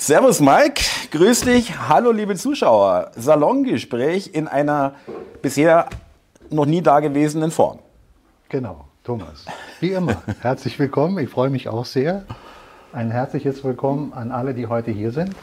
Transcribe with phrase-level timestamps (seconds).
[0.00, 1.78] Servus Mike, grüß dich.
[1.86, 3.10] Hallo liebe Zuschauer.
[3.16, 4.94] Salongespräch in einer
[5.42, 5.90] bisher
[6.48, 7.80] noch nie dagewesenen Form.
[8.48, 9.44] Genau, Thomas.
[9.78, 11.18] Wie immer, herzlich willkommen.
[11.18, 12.24] Ich freue mich auch sehr.
[12.94, 15.34] Ein herzliches Willkommen an alle, die heute hier sind.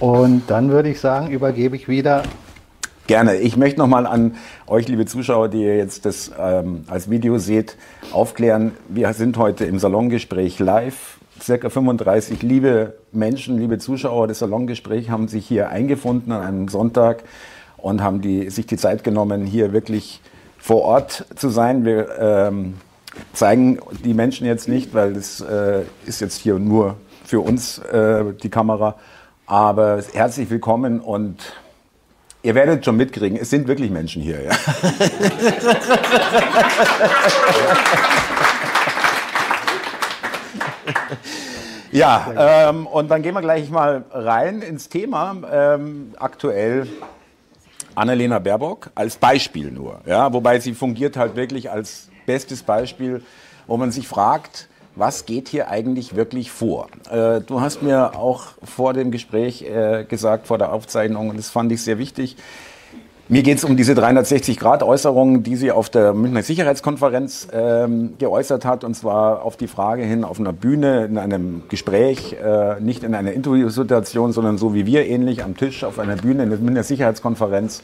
[0.00, 2.24] Und dann würde ich sagen, übergebe ich wieder
[3.06, 3.36] Gerne.
[3.36, 4.34] Ich möchte nochmal an
[4.66, 7.76] euch, liebe Zuschauer, die ihr jetzt das ähm, als Video seht,
[8.12, 8.72] aufklären.
[8.88, 11.17] Wir sind heute im Salongespräch live.
[11.40, 17.22] Circa 35 liebe Menschen, liebe Zuschauer des Salongesprächs haben sich hier eingefunden an einem Sonntag
[17.76, 20.20] und haben die, sich die Zeit genommen, hier wirklich
[20.58, 21.84] vor Ort zu sein.
[21.84, 22.74] Wir ähm,
[23.32, 28.24] zeigen die Menschen jetzt nicht, weil das äh, ist jetzt hier nur für uns äh,
[28.42, 28.96] die Kamera.
[29.46, 31.52] Aber herzlich willkommen und
[32.40, 34.44] Ihr werdet schon mitkriegen, es sind wirklich Menschen hier.
[34.44, 34.52] Ja,
[41.98, 45.36] ja ähm, und dann gehen wir gleich mal rein ins Thema.
[45.50, 46.86] Ähm, aktuell
[47.94, 50.00] Annalena Baerbock als Beispiel nur.
[50.06, 53.22] Ja, wobei sie fungiert halt wirklich als bestes Beispiel,
[53.66, 56.88] wo man sich fragt, was geht hier eigentlich wirklich vor?
[57.10, 61.50] Äh, du hast mir auch vor dem Gespräch äh, gesagt, vor der Aufzeichnung, und das
[61.50, 62.36] fand ich sehr wichtig,
[63.28, 68.84] mir geht es um diese 360-Grad-Äußerung, die sie auf der Münchner Sicherheitskonferenz ähm, geäußert hat,
[68.84, 73.14] und zwar auf die Frage hin auf einer Bühne, in einem Gespräch, äh, nicht in
[73.14, 76.82] einer Interviewsituation, sondern so wie wir ähnlich am Tisch auf einer Bühne in der Münchner
[76.82, 77.82] Sicherheitskonferenz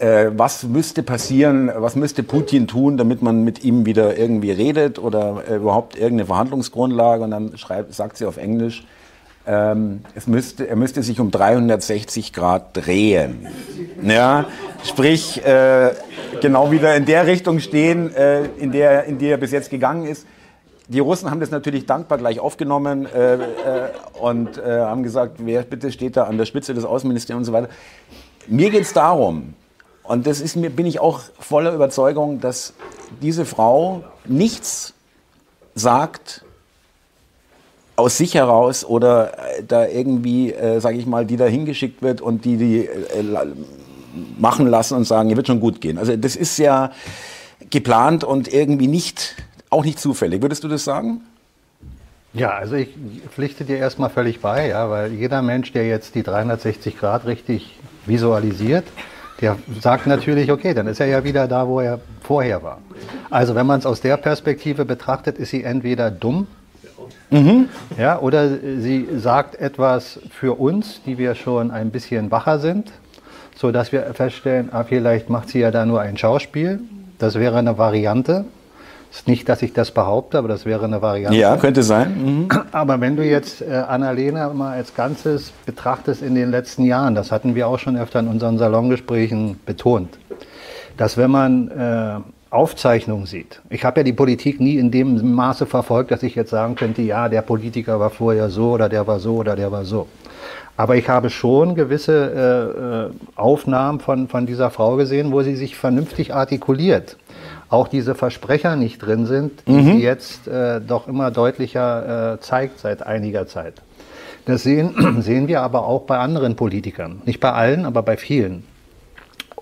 [0.00, 4.98] äh, was müsste passieren, was müsste Putin tun, damit man mit ihm wieder irgendwie redet
[4.98, 7.22] oder äh, überhaupt irgendeine Verhandlungsgrundlage.
[7.22, 8.84] Und dann schreibt, sagt sie auf Englisch,
[9.50, 13.48] ähm, es müsste, er müsste sich um 360 Grad drehen.
[14.00, 14.46] Ja,
[14.84, 15.90] sprich, äh,
[16.40, 20.06] genau wieder in der Richtung stehen, äh, in, der, in die er bis jetzt gegangen
[20.06, 20.24] ist.
[20.86, 23.38] Die Russen haben das natürlich dankbar gleich aufgenommen äh, äh,
[24.20, 27.58] und äh, haben gesagt, wer bitte steht da an der Spitze des Außenministeriums und so
[27.58, 27.72] weiter.
[28.46, 29.54] Mir geht es darum,
[30.04, 32.72] und das ist mir, bin ich auch voller Überzeugung, dass
[33.20, 34.94] diese Frau nichts
[35.74, 36.44] sagt
[38.00, 42.20] aus sich heraus oder äh, da irgendwie, äh, sage ich mal, die da hingeschickt wird
[42.20, 43.24] und die die äh,
[44.38, 45.98] machen lassen und sagen, ihr wird schon gut gehen.
[45.98, 46.90] Also das ist ja
[47.70, 49.36] geplant und irgendwie nicht,
[49.70, 50.42] auch nicht zufällig.
[50.42, 51.20] Würdest du das sagen?
[52.32, 52.88] Ja, also ich
[53.34, 57.78] pflichte dir erstmal völlig bei, ja, weil jeder Mensch, der jetzt die 360 Grad richtig
[58.06, 58.84] visualisiert,
[59.40, 62.78] der sagt natürlich, okay, dann ist er ja wieder da, wo er vorher war.
[63.30, 66.46] Also wenn man es aus der Perspektive betrachtet, ist sie entweder dumm,
[67.30, 67.68] mhm.
[67.98, 72.92] ja, oder sie sagt etwas für uns, die wir schon ein bisschen wacher sind,
[73.56, 76.80] so dass wir feststellen, ah, vielleicht macht sie ja da nur ein Schauspiel.
[77.18, 78.46] Das wäre eine Variante.
[79.12, 81.36] Ist nicht, dass ich das behaupte, aber das wäre eine Variante.
[81.36, 82.46] Ja, könnte sein.
[82.46, 82.48] Mhm.
[82.70, 87.32] Aber wenn du jetzt äh, Annalena mal als Ganzes betrachtest in den letzten Jahren, das
[87.32, 90.16] hatten wir auch schon öfter in unseren Salongesprächen betont,
[90.96, 95.66] dass wenn man äh, Aufzeichnungen sieht, ich habe ja die Politik nie in dem Maße
[95.66, 99.20] verfolgt, dass ich jetzt sagen könnte, ja, der Politiker war vorher so oder der war
[99.20, 100.08] so oder der war so.
[100.76, 105.54] Aber ich habe schon gewisse äh, äh Aufnahmen von, von dieser Frau gesehen, wo sie
[105.54, 107.16] sich vernünftig artikuliert
[107.70, 109.84] auch diese Versprecher nicht drin sind, die mhm.
[109.84, 113.74] sie jetzt äh, doch immer deutlicher äh, zeigt seit einiger Zeit.
[114.44, 117.22] Das sehen, sehen wir aber auch bei anderen Politikern.
[117.24, 118.64] Nicht bei allen, aber bei vielen.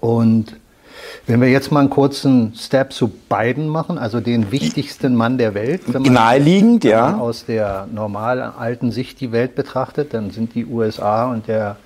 [0.00, 0.56] Und
[1.27, 5.55] wenn wir jetzt mal einen kurzen Step zu Biden machen, also den wichtigsten Mann der
[5.55, 7.19] Welt, wenn man, Naheliegend, wenn man ja.
[7.19, 11.77] aus der normalen alten Sicht die Welt betrachtet, dann sind die USA und der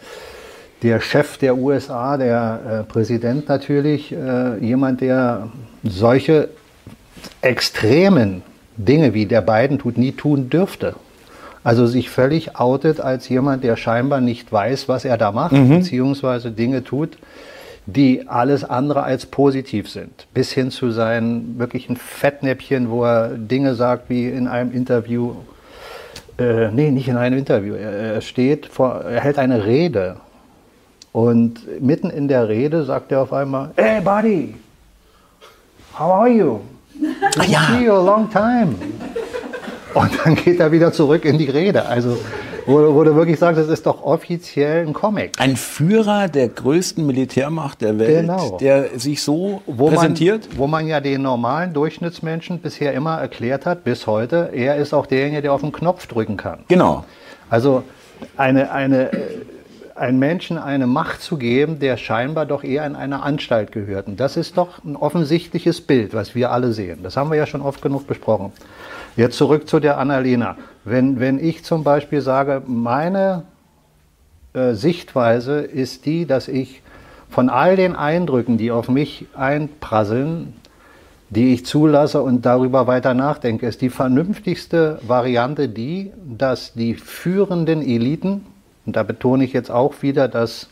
[0.82, 5.48] der Chef der USA, der äh, Präsident natürlich, äh, jemand, der
[5.84, 6.48] solche
[7.40, 8.42] extremen
[8.76, 10.94] Dinge, wie der Biden tut, nie tun dürfte.
[11.64, 15.78] Also sich völlig outet als jemand, der scheinbar nicht weiß, was er da macht, mhm.
[15.78, 17.16] beziehungsweise Dinge tut,
[17.86, 20.26] die alles andere als positiv sind.
[20.34, 25.34] Bis hin zu seinen wirklichen Fettnäppchen, wo er Dinge sagt wie in einem Interview,
[26.38, 30.16] äh, nee, nicht in einem Interview, er, er steht vor, er hält eine Rede
[31.12, 34.54] und mitten in der Rede sagt er auf einmal, Hey buddy,
[35.98, 36.60] how are you?
[37.34, 37.60] Good ja.
[37.66, 38.74] see you a long time.
[39.94, 41.84] Und dann geht er wieder zurück in die Rede.
[41.84, 42.18] Also
[42.66, 45.32] wo, wo, du wirklich sagst, das ist doch offiziell ein Comic.
[45.38, 48.56] Ein Führer der größten Militärmacht der Welt, genau.
[48.58, 50.48] der sich so wo präsentiert.
[50.50, 54.92] Man, wo man ja den normalen Durchschnittsmenschen bisher immer erklärt hat, bis heute, er ist
[54.94, 56.60] auch derjenige, der auf den Knopf drücken kann.
[56.68, 57.04] Genau.
[57.50, 57.82] Also
[58.36, 59.10] eine, eine
[59.94, 64.06] einen Menschen eine Macht zu geben, der scheinbar doch eher in eine Anstalt gehört.
[64.06, 67.00] Und das ist doch ein offensichtliches Bild, was wir alle sehen.
[67.02, 68.52] Das haben wir ja schon oft genug besprochen.
[69.16, 70.56] Jetzt zurück zu der Annalena.
[70.84, 73.44] Wenn, wenn ich zum Beispiel sage, meine
[74.52, 76.82] äh, Sichtweise ist die, dass ich
[77.30, 80.54] von all den Eindrücken, die auf mich einprasseln,
[81.30, 87.80] die ich zulasse und darüber weiter nachdenke, ist die vernünftigste Variante die, dass die führenden
[87.80, 88.44] Eliten,
[88.84, 90.68] und da betone ich jetzt auch wieder das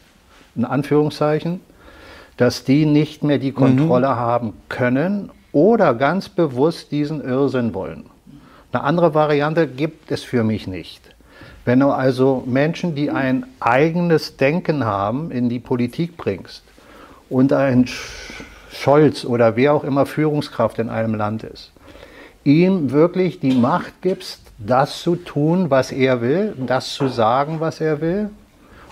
[0.55, 1.61] in Anführungszeichen,
[2.37, 4.17] dass die nicht mehr die Kontrolle mhm.
[4.17, 8.05] haben können oder ganz bewusst diesen Irrsinn wollen.
[8.73, 11.15] Eine andere Variante gibt es für mich nicht.
[11.65, 16.63] Wenn du also Menschen, die ein eigenes Denken haben, in die Politik bringst
[17.29, 17.87] und ein
[18.73, 21.73] Scholz oder wer auch immer Führungskraft in einem Land ist,
[22.45, 27.81] ihm wirklich die Macht gibst, das zu tun, was er will, das zu sagen, was
[27.81, 28.31] er will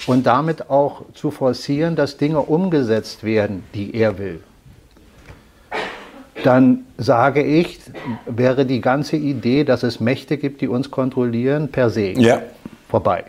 [0.06, 4.42] und damit auch zu forcieren, dass Dinge umgesetzt werden, die er will.
[6.48, 7.78] Dann sage ich,
[8.24, 12.40] wäre die ganze Idee, dass es Mächte gibt, die uns kontrollieren, per se ja.
[12.88, 13.24] vorbei.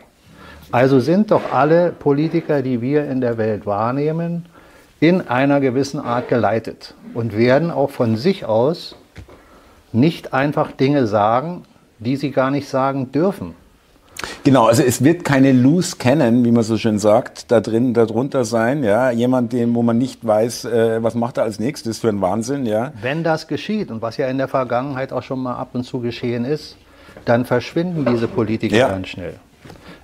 [0.72, 4.46] Also sind doch alle Politiker, die wir in der Welt wahrnehmen,
[5.00, 8.96] in einer gewissen Art geleitet und werden auch von sich aus
[9.92, 11.64] nicht einfach Dinge sagen,
[11.98, 13.54] die sie gar nicht sagen dürfen.
[14.44, 18.44] Genau, also es wird keine Loose Cannon, wie man so schön sagt, da drin, darunter
[18.44, 19.10] sein, ja.
[19.10, 22.66] Jemand, den, wo man nicht weiß, äh, was macht er als nächstes für einen Wahnsinn,
[22.66, 22.92] ja.
[23.02, 26.00] Wenn das geschieht und was ja in der Vergangenheit auch schon mal ab und zu
[26.00, 26.76] geschehen ist,
[27.24, 28.88] dann verschwinden diese Politiker ja.
[28.88, 29.34] ganz schnell.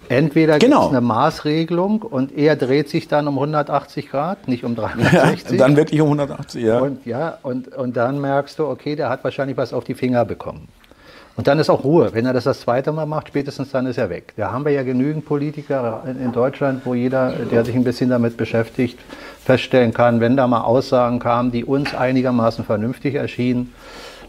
[0.09, 0.83] Entweder genau.
[0.83, 5.51] gibt es eine Maßregelung und er dreht sich dann um 180 Grad, nicht um 360.
[5.51, 6.79] Ja, dann wirklich um 180, ja.
[6.79, 10.25] Und, ja und, und dann merkst du, okay, der hat wahrscheinlich was auf die Finger
[10.25, 10.69] bekommen.
[11.37, 12.15] Und dann ist auch Ruhe.
[12.15, 14.33] Wenn er das das zweite Mal macht, spätestens dann ist er weg.
[14.37, 18.37] Da haben wir ja genügend Politiker in Deutschland, wo jeder, der sich ein bisschen damit
[18.39, 18.99] beschäftigt,
[19.45, 23.73] feststellen kann, wenn da mal Aussagen kamen, die uns einigermaßen vernünftig erschienen,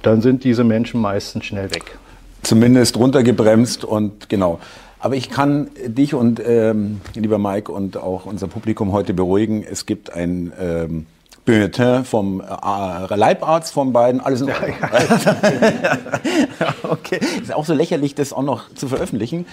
[0.02, 1.98] dann sind diese Menschen meistens schnell weg.
[2.44, 4.60] Zumindest runtergebremst und genau.
[5.00, 9.64] Aber ich kann dich und ähm, lieber Mike und auch unser Publikum heute beruhigen.
[9.64, 11.06] Es gibt ein ähm,
[11.48, 14.76] Bulletin vom äh, Leibarzt von beiden, alles in Ordnung.
[16.84, 19.46] okay, ist auch so lächerlich, das auch noch zu veröffentlichen.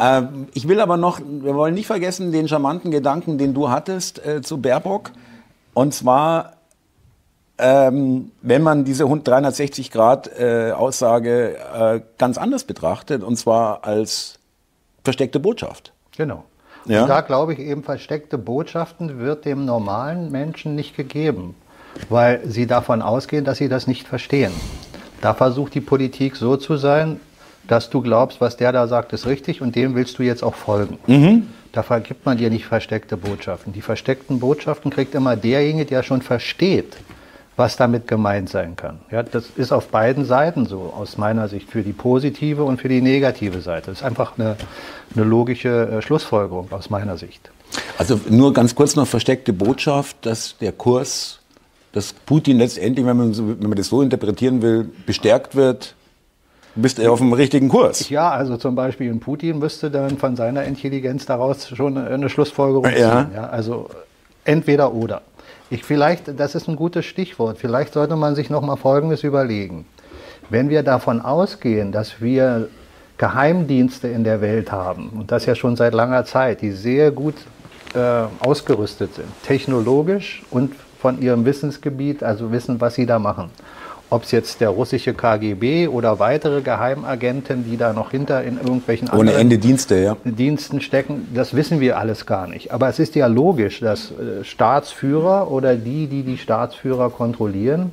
[0.00, 4.24] Ähm, ich will aber noch, wir wollen nicht vergessen, den charmanten Gedanken, den du hattest
[4.24, 5.10] äh, zu Baerbock.
[5.74, 6.52] Und zwar,
[7.58, 14.38] ähm, wenn man diese 360 Grad äh, Aussage äh, ganz anders betrachtet, und zwar als
[15.02, 15.92] versteckte Botschaft.
[16.16, 16.44] Genau.
[16.86, 17.02] Ja.
[17.02, 21.54] Und da glaube ich eben, versteckte Botschaften wird dem normalen Menschen nicht gegeben,
[22.08, 24.52] weil sie davon ausgehen, dass sie das nicht verstehen.
[25.20, 27.20] Da versucht die Politik so zu sein,
[27.68, 30.54] dass du glaubst, was der da sagt, ist richtig und dem willst du jetzt auch
[30.54, 30.98] folgen.
[31.06, 31.46] Mhm.
[31.70, 33.72] Da vergibt man dir nicht versteckte Botschaften.
[33.72, 36.96] Die versteckten Botschaften kriegt immer derjenige, der schon versteht,
[37.56, 39.00] was damit gemeint sein kann.
[39.10, 42.88] Ja, das ist auf beiden Seiten so, aus meiner Sicht, für die positive und für
[42.88, 43.90] die negative Seite.
[43.90, 44.56] Das ist einfach eine,
[45.14, 47.50] eine logische äh, Schlussfolgerung aus meiner Sicht.
[47.98, 51.40] Also nur ganz kurz noch versteckte Botschaft, dass der Kurs,
[51.92, 55.94] dass Putin letztendlich, wenn man, so, wenn man das so interpretieren will, bestärkt wird,
[56.74, 58.08] bist du auf dem richtigen Kurs.
[58.08, 62.86] Ja, also zum Beispiel in Putin müsste dann von seiner Intelligenz daraus schon eine Schlussfolgerung
[62.86, 62.98] ziehen.
[62.98, 63.30] Ja.
[63.34, 63.90] ja also
[64.44, 65.20] entweder oder.
[65.72, 67.56] Ich vielleicht, das ist ein gutes Stichwort.
[67.56, 69.86] Vielleicht sollte man sich noch mal Folgendes überlegen.
[70.50, 72.68] Wenn wir davon ausgehen, dass wir
[73.16, 77.36] Geheimdienste in der Welt haben, und das ja schon seit langer Zeit, die sehr gut
[77.94, 83.50] äh, ausgerüstet sind, technologisch und von ihrem Wissensgebiet, also wissen, was sie da machen
[84.12, 89.08] ob es jetzt der russische KGB oder weitere Geheimagenten, die da noch hinter in irgendwelchen
[89.08, 90.16] Ohne anderen Ende Dienste, ja.
[90.24, 92.72] Diensten stecken, das wissen wir alles gar nicht.
[92.72, 97.90] Aber es ist ja logisch, dass äh, Staatsführer oder die, die die Staatsführer kontrollieren,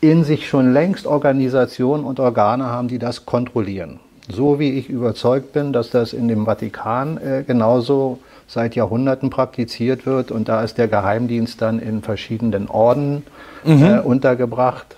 [0.00, 3.98] in sich schon längst Organisationen und Organe haben, die das kontrollieren.
[4.30, 10.06] So wie ich überzeugt bin, dass das in dem Vatikan äh, genauso seit Jahrhunderten praktiziert
[10.06, 13.24] wird und da ist der Geheimdienst dann in verschiedenen Orden
[13.64, 13.82] mhm.
[13.82, 14.96] äh, untergebracht.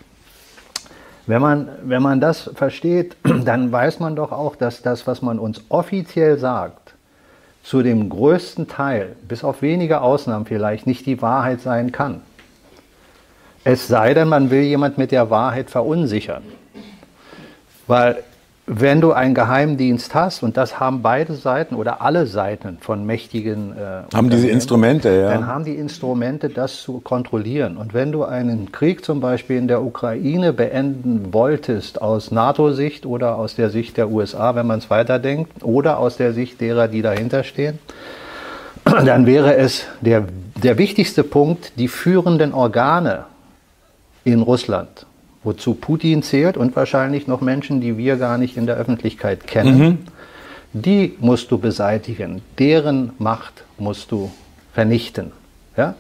[1.26, 5.38] Wenn man, wenn man das versteht, dann weiß man doch auch, dass das, was man
[5.38, 6.94] uns offiziell sagt,
[7.62, 12.20] zu dem größten Teil, bis auf wenige Ausnahmen vielleicht, nicht die Wahrheit sein kann.
[13.64, 16.42] Es sei denn, man will jemand mit der Wahrheit verunsichern.
[17.86, 18.22] Weil
[18.66, 23.76] wenn du einen Geheimdienst hast, und das haben beide Seiten oder alle Seiten von mächtigen
[23.76, 25.30] äh, haben diese Instrumente, ja.
[25.30, 27.76] Dann haben die Instrumente, das zu kontrollieren.
[27.76, 33.36] Und wenn du einen Krieg zum Beispiel in der Ukraine beenden wolltest, aus NATO-Sicht oder
[33.36, 37.02] aus der Sicht der USA, wenn man es weiterdenkt, oder aus der Sicht derer, die
[37.02, 37.78] dahinter stehen,
[38.84, 40.24] dann wäre es der,
[40.62, 43.24] der wichtigste Punkt, die führenden Organe
[44.24, 45.04] in Russland,
[45.44, 49.78] wozu Putin zählt und wahrscheinlich noch Menschen, die wir gar nicht in der Öffentlichkeit kennen,
[49.78, 49.98] mhm.
[50.72, 54.30] die musst du beseitigen, deren Macht musst du
[54.72, 55.32] vernichten.
[55.76, 55.94] Ja?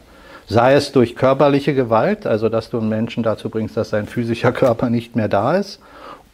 [0.46, 4.52] Sei es durch körperliche Gewalt, also dass du einen Menschen dazu bringst, dass sein physischer
[4.52, 5.80] Körper nicht mehr da ist,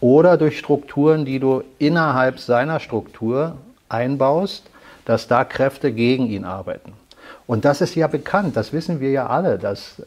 [0.01, 3.57] oder durch Strukturen, die du innerhalb seiner Struktur
[3.89, 4.65] einbaust,
[5.05, 6.93] dass da Kräfte gegen ihn arbeiten.
[7.47, 10.03] Und das ist ja bekannt, das wissen wir ja alle, dass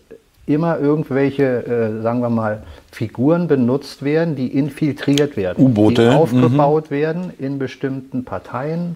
[0.46, 6.10] immer irgendwelche, äh, sagen wir mal, Figuren benutzt werden, die infiltriert werden, U-Boote.
[6.10, 6.96] die aufgebaut mhm.
[6.96, 8.96] werden in bestimmten Parteien,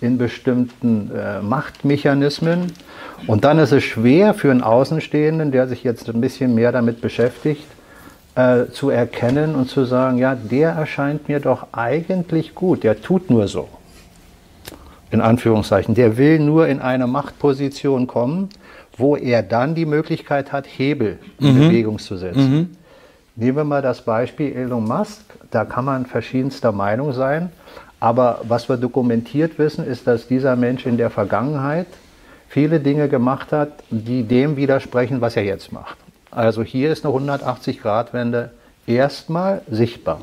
[0.00, 2.72] in bestimmten äh, Machtmechanismen.
[3.26, 7.00] Und dann ist es schwer für einen Außenstehenden, der sich jetzt ein bisschen mehr damit
[7.00, 7.64] beschäftigt,
[8.34, 13.30] äh, zu erkennen und zu sagen, ja, der erscheint mir doch eigentlich gut, der tut
[13.30, 13.68] nur so.
[15.10, 15.94] In Anführungszeichen.
[15.94, 18.48] Der will nur in eine Machtposition kommen,
[18.96, 21.60] wo er dann die Möglichkeit hat, Hebel in mhm.
[21.60, 22.52] Bewegung zu setzen.
[22.52, 22.70] Mhm.
[23.34, 25.24] Nehmen wir mal das Beispiel Elon Musk.
[25.50, 27.50] Da kann man verschiedenster Meinung sein.
[28.00, 31.86] Aber was wir dokumentiert wissen, ist, dass dieser Mensch in der Vergangenheit
[32.48, 35.96] viele Dinge gemacht hat, die dem widersprechen, was er jetzt macht.
[36.30, 38.50] Also hier ist eine 180-Grad-Wende
[38.86, 40.20] erstmal sichtbar.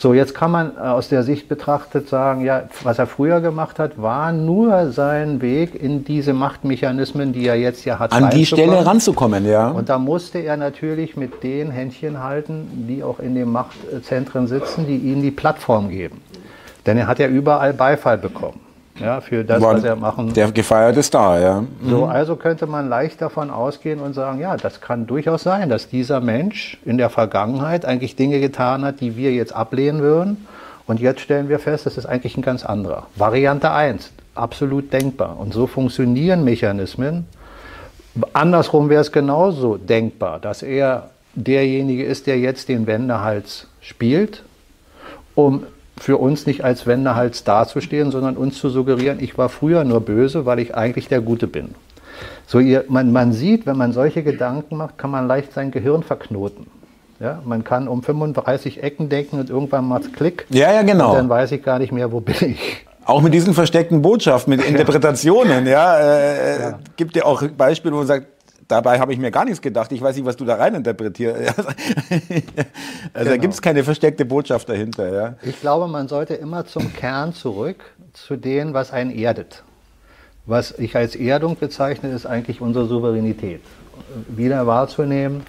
[0.00, 3.80] So, jetzt kann man äh, aus der Sicht betrachtet sagen, ja, was er früher gemacht
[3.80, 8.12] hat, war nur sein Weg in diese Machtmechanismen, die er jetzt ja hat.
[8.12, 9.70] An die Stelle ranzukommen, ja.
[9.70, 14.86] Und da musste er natürlich mit den Händchen halten, die auch in den Machtzentren sitzen,
[14.86, 16.20] die ihm die Plattform geben.
[16.86, 18.67] Denn er hat ja überall Beifall bekommen
[19.00, 20.32] ja, für das, War was er machen.
[20.34, 21.60] Der gefeierte Star, ja.
[21.60, 21.90] Mhm.
[21.90, 25.88] So, also könnte man leicht davon ausgehen und sagen, ja, das kann durchaus sein, dass
[25.88, 30.46] dieser Mensch in der Vergangenheit eigentlich Dinge getan hat, die wir jetzt ablehnen würden.
[30.86, 33.06] Und jetzt stellen wir fest, das ist eigentlich ein ganz anderer.
[33.14, 35.38] Variante 1, absolut denkbar.
[35.38, 37.26] Und so funktionieren Mechanismen.
[38.32, 44.42] Andersrum wäre es genauso denkbar, dass er derjenige ist, der jetzt den Wendehals spielt,
[45.34, 45.64] um
[46.00, 50.46] für uns nicht als Wendehals dazustehen, sondern uns zu suggerieren, ich war früher nur böse,
[50.46, 51.74] weil ich eigentlich der Gute bin.
[52.46, 56.02] So ihr, man, man sieht, wenn man solche Gedanken macht, kann man leicht sein Gehirn
[56.02, 56.66] verknoten.
[57.20, 60.46] Ja, man kann um 35 Ecken denken und irgendwann macht es Klick.
[60.50, 61.10] Ja, ja, genau.
[61.10, 62.86] Und dann weiß ich gar nicht mehr, wo bin ich.
[63.04, 66.78] Auch mit diesen versteckten Botschaften, mit Interpretationen, ja, äh, ja.
[66.96, 68.26] gibt ja auch Beispiele, wo man sagt,
[68.68, 69.90] dabei habe ich mir gar nichts gedacht.
[69.92, 71.58] Ich weiß nicht, was du da rein interpretierst.
[71.58, 71.68] also
[73.14, 73.24] genau.
[73.24, 75.12] da gibt es keine versteckte Botschaft dahinter.
[75.12, 75.34] Ja.
[75.42, 79.64] Ich glaube, man sollte immer zum Kern zurück, zu dem, was einen erdet.
[80.46, 83.60] Was ich als Erdung bezeichne, ist eigentlich unsere Souveränität.
[84.28, 85.42] Wieder wahrzunehmen,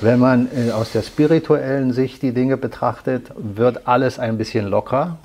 [0.00, 5.18] wenn man äh, aus der spirituellen Sicht die Dinge betrachtet, wird alles ein bisschen locker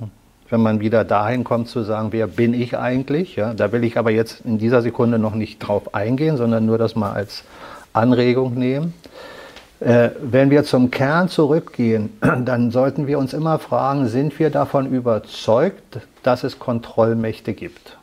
[0.49, 3.35] wenn man wieder dahin kommt zu sagen, wer bin ich eigentlich?
[3.35, 6.77] Ja, da will ich aber jetzt in dieser Sekunde noch nicht drauf eingehen, sondern nur
[6.77, 7.43] das mal als
[7.93, 8.93] Anregung nehmen.
[9.79, 12.09] Äh, wenn wir zum Kern zurückgehen,
[12.45, 17.97] dann sollten wir uns immer fragen, sind wir davon überzeugt, dass es Kontrollmächte gibt?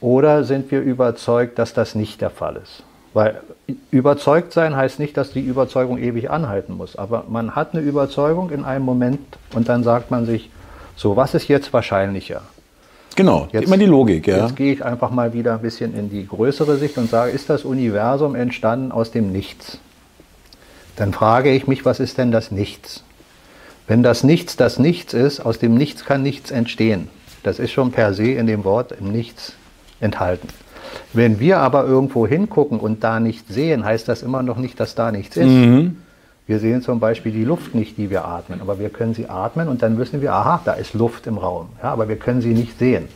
[0.00, 2.82] Oder sind wir überzeugt, dass das nicht der Fall ist?
[3.14, 3.40] Weil
[3.90, 6.94] überzeugt sein heißt nicht, dass die Überzeugung ewig anhalten muss.
[6.96, 9.20] Aber man hat eine Überzeugung in einem Moment
[9.54, 10.50] und dann sagt man sich,
[10.98, 12.42] so, was ist jetzt wahrscheinlicher?
[13.14, 14.26] Genau, jetzt, immer die Logik.
[14.26, 14.46] Ja.
[14.46, 17.48] Jetzt gehe ich einfach mal wieder ein bisschen in die größere Sicht und sage, ist
[17.48, 19.78] das Universum entstanden aus dem Nichts?
[20.96, 23.04] Dann frage ich mich, was ist denn das Nichts?
[23.86, 27.08] Wenn das Nichts das Nichts ist, aus dem Nichts kann nichts entstehen.
[27.44, 29.52] Das ist schon per se in dem Wort im Nichts
[30.00, 30.48] enthalten.
[31.12, 34.96] Wenn wir aber irgendwo hingucken und da nichts sehen, heißt das immer noch nicht, dass
[34.96, 35.46] da nichts ist.
[35.46, 35.96] Mhm.
[36.48, 39.68] Wir sehen zum Beispiel die Luft nicht, die wir atmen, aber wir können sie atmen
[39.68, 42.54] und dann wissen wir, aha, da ist Luft im Raum, ja, aber wir können sie
[42.54, 43.06] nicht sehen.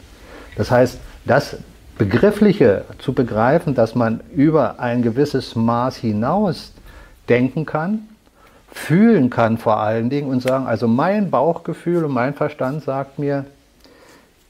[0.57, 1.57] Das heißt, das
[1.97, 6.73] Begriffliche zu begreifen, dass man über ein gewisses Maß hinaus
[7.31, 8.01] denken kann,
[8.71, 13.47] fühlen kann vor allen Dingen und sagen, also mein Bauchgefühl und mein Verstand sagt mir,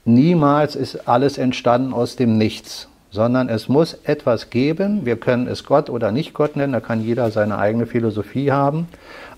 [0.05, 5.04] niemals ist alles entstanden aus dem Nichts sondern es muss etwas geben.
[5.04, 8.88] Wir können es Gott oder nicht Gott nennen, da kann jeder seine eigene Philosophie haben.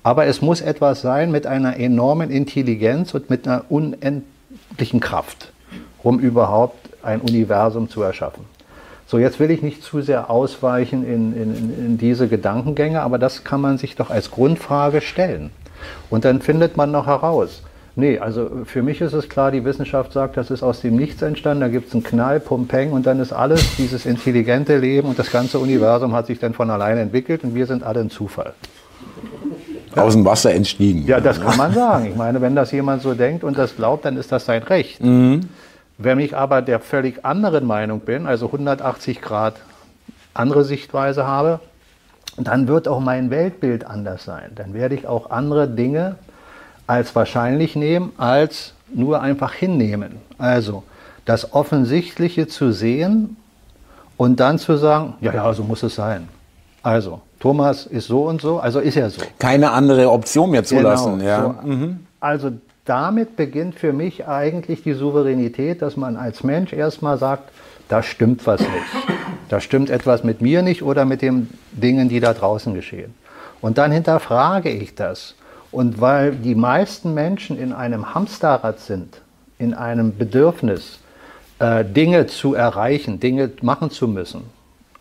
[0.04, 5.50] Aber es muss etwas sein mit einer enormen Intelligenz und mit einer unendlichen Kraft,
[6.02, 8.44] um überhaupt ein Universum zu erschaffen.
[9.06, 13.44] So, jetzt will ich nicht zu sehr ausweichen in, in, in diese Gedankengänge, aber das
[13.44, 15.50] kann man sich doch als Grundfrage stellen.
[16.10, 17.62] Und dann findet man noch heraus,
[17.96, 21.22] Nee, also für mich ist es klar, die Wissenschaft sagt, das ist aus dem Nichts
[21.22, 25.08] entstanden, da gibt es einen Knall, Pum, Peng und dann ist alles, dieses intelligente Leben
[25.08, 28.10] und das ganze Universum hat sich dann von alleine entwickelt und wir sind alle ein
[28.10, 28.52] Zufall.
[29.94, 31.06] Aus dem Wasser entstiegen.
[31.06, 32.06] Ja, das kann man sagen.
[32.06, 35.00] Ich meine, wenn das jemand so denkt und das glaubt, dann ist das sein Recht.
[35.00, 35.42] Mhm.
[35.96, 39.54] Wenn ich aber der völlig anderen Meinung bin, also 180 Grad
[40.32, 41.60] andere Sichtweise habe,
[42.36, 44.50] dann wird auch mein Weltbild anders sein.
[44.56, 46.16] Dann werde ich auch andere Dinge
[46.86, 50.16] als wahrscheinlich nehmen, als nur einfach hinnehmen.
[50.38, 50.82] Also
[51.24, 53.36] das Offensichtliche zu sehen
[54.16, 56.28] und dann zu sagen, ja, ja, so muss es sein.
[56.82, 59.22] Also, Thomas ist so und so, also ist er so.
[59.38, 61.18] Keine andere Option mehr zulassen.
[61.18, 61.54] Genau, ja.
[61.62, 61.66] so.
[61.66, 62.06] Mhm.
[62.20, 62.52] Also
[62.84, 67.50] damit beginnt für mich eigentlich die Souveränität, dass man als Mensch erstmal sagt,
[67.88, 68.70] da stimmt was nicht.
[69.48, 73.14] Da stimmt etwas mit mir nicht oder mit den Dingen, die da draußen geschehen.
[73.60, 75.34] Und dann hinterfrage ich das.
[75.74, 79.20] Und weil die meisten Menschen in einem Hamsterrad sind,
[79.58, 81.00] in einem Bedürfnis,
[81.58, 84.42] äh, Dinge zu erreichen, Dinge machen zu müssen,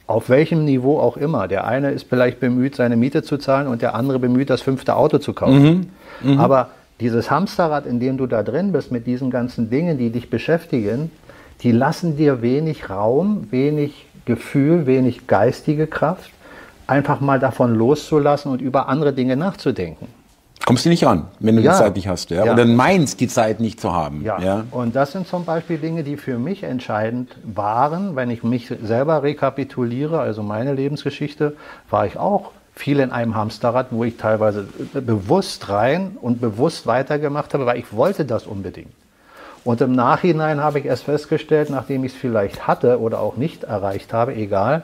[0.08, 1.48] auf welchem Niveau auch immer.
[1.48, 4.96] Der eine ist vielleicht bemüht, seine Miete zu zahlen und der andere bemüht, das fünfte
[4.96, 5.92] Auto zu kaufen.
[6.24, 6.32] Mhm.
[6.32, 6.39] Mhm.
[6.39, 10.32] Aber dieses Hamsterrad, in dem du da drin bist, mit diesen ganzen Dingen, die dich
[10.32, 11.12] beschäftigen,
[11.62, 16.32] die lassen dir wenig Raum, wenig Gefühl, wenig geistige Kraft,
[16.88, 20.08] einfach mal davon loszulassen und über andere Dinge nachzudenken.
[20.65, 21.74] Kommst du nicht ran, wenn du ja.
[21.74, 22.45] die Zeit nicht hast, ja?
[22.45, 22.53] ja?
[22.53, 24.24] Oder meinst, die Zeit nicht zu haben.
[24.24, 24.39] Ja.
[24.39, 24.63] ja.
[24.72, 29.24] Und das sind zum Beispiel Dinge, die für mich entscheidend waren, wenn ich mich selber
[29.24, 31.57] rekapituliere, also meine Lebensgeschichte,
[31.89, 37.53] war ich auch viel in einem Hamsterrad, wo ich teilweise bewusst rein und bewusst weitergemacht
[37.53, 38.93] habe, weil ich wollte das unbedingt.
[39.63, 43.63] Und im Nachhinein habe ich erst festgestellt, nachdem ich es vielleicht hatte oder auch nicht
[43.63, 44.83] erreicht habe, egal,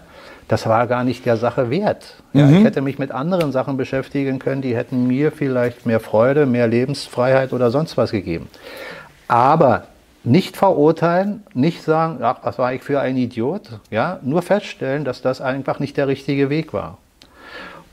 [0.50, 2.16] das war gar nicht der Sache wert.
[2.34, 2.58] Ja, mhm.
[2.58, 6.68] Ich hätte mich mit anderen Sachen beschäftigen können, die hätten mir vielleicht mehr Freude, mehr
[6.68, 8.50] Lebensfreiheit oder sonst was gegeben.
[9.28, 9.84] Aber
[10.24, 15.22] nicht verurteilen, nicht sagen, ach, was war ich für ein Idiot, ja, nur feststellen, dass
[15.22, 16.98] das einfach nicht der richtige Weg war.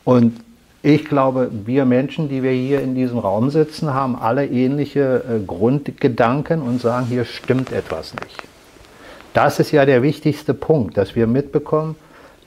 [0.05, 0.41] Und
[0.83, 5.45] ich glaube, wir Menschen, die wir hier in diesem Raum sitzen, haben alle ähnliche äh,
[5.45, 8.43] Grundgedanken und sagen, hier stimmt etwas nicht.
[9.35, 11.97] Das ist ja der wichtigste Punkt, dass wir mitbekommen,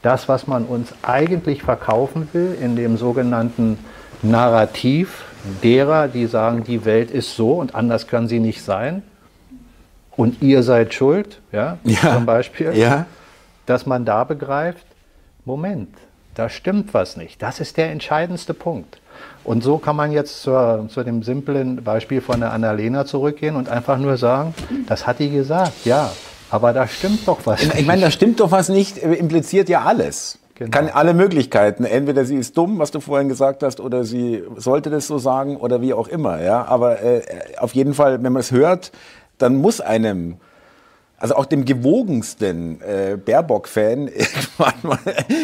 [0.01, 3.77] das, was man uns eigentlich verkaufen will, in dem sogenannten
[4.21, 5.25] Narrativ
[5.63, 9.03] derer, die sagen, die Welt ist so und anders kann sie nicht sein
[10.19, 13.05] und ihr seid schuld, ja, ja zum Beispiel, ja.
[13.65, 14.85] dass man da begreift,
[15.45, 15.89] Moment,
[16.35, 17.41] da stimmt was nicht.
[17.41, 18.99] Das ist der entscheidendste Punkt.
[19.43, 23.69] Und so kann man jetzt zur, zu dem simplen Beispiel von der Annalena zurückgehen und
[23.69, 24.53] einfach nur sagen,
[24.87, 26.11] das hat die gesagt, ja,
[26.49, 27.63] aber da stimmt doch was.
[27.63, 30.39] Ich, ich meine, da stimmt doch was nicht, äh, impliziert ja alles.
[30.55, 30.71] Genau.
[30.71, 31.85] Kann alle Möglichkeiten.
[31.85, 35.55] Entweder sie ist dumm, was du vorhin gesagt hast, oder sie sollte das so sagen
[35.55, 36.41] oder wie auch immer.
[36.41, 37.21] Ja, aber äh,
[37.57, 38.91] auf jeden Fall, wenn man es hört,
[39.37, 40.35] dann muss einem
[41.19, 44.99] also auch dem gewogensten äh, Baerbock-Fan irgendwann mal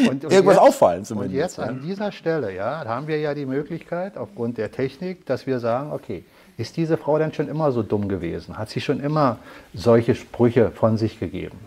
[0.10, 1.34] und, und irgendwas jetzt, auffallen zumindest.
[1.34, 5.46] Und jetzt an dieser Stelle, ja, haben wir ja die Möglichkeit aufgrund der Technik, dass
[5.46, 6.24] wir sagen, okay,
[6.58, 8.58] ist diese Frau denn schon immer so dumm gewesen?
[8.58, 9.38] Hat sie schon immer
[9.74, 11.60] solche Sprüche von sich gegeben?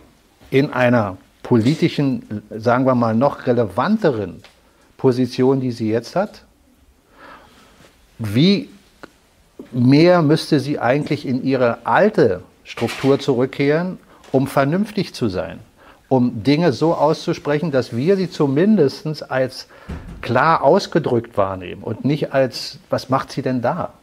[0.49, 4.41] In einer politischen, sagen wir mal, noch relevanteren
[4.97, 6.43] Position, die sie jetzt hat?
[8.17, 8.69] Wie
[9.71, 13.97] mehr müsste sie eigentlich in ihre alte Struktur zurückkehren,
[14.31, 15.59] um vernünftig zu sein,
[16.07, 19.67] um Dinge so auszusprechen, dass wir sie zumindest als
[20.21, 23.93] klar ausgedrückt wahrnehmen und nicht als, was macht sie denn da?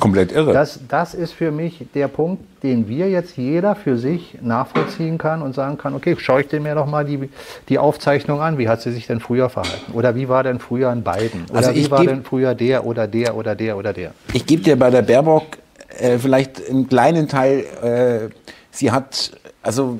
[0.00, 0.52] Komplett irre.
[0.52, 5.40] Das, das ist für mich der Punkt, den wir jetzt jeder für sich nachvollziehen kann
[5.40, 7.28] und sagen kann, okay, schaue ich dir mir noch mal die,
[7.68, 9.92] die Aufzeichnung an, wie hat sie sich denn früher verhalten?
[9.92, 11.44] Oder wie war denn früher an beiden?
[11.50, 14.12] Oder also wie war denn früher der oder der oder der oder der?
[14.32, 15.58] Ich gebe dir bei der Baerbock
[15.98, 18.34] äh, vielleicht einen kleinen Teil, äh,
[18.70, 19.32] sie hat,
[19.62, 19.98] also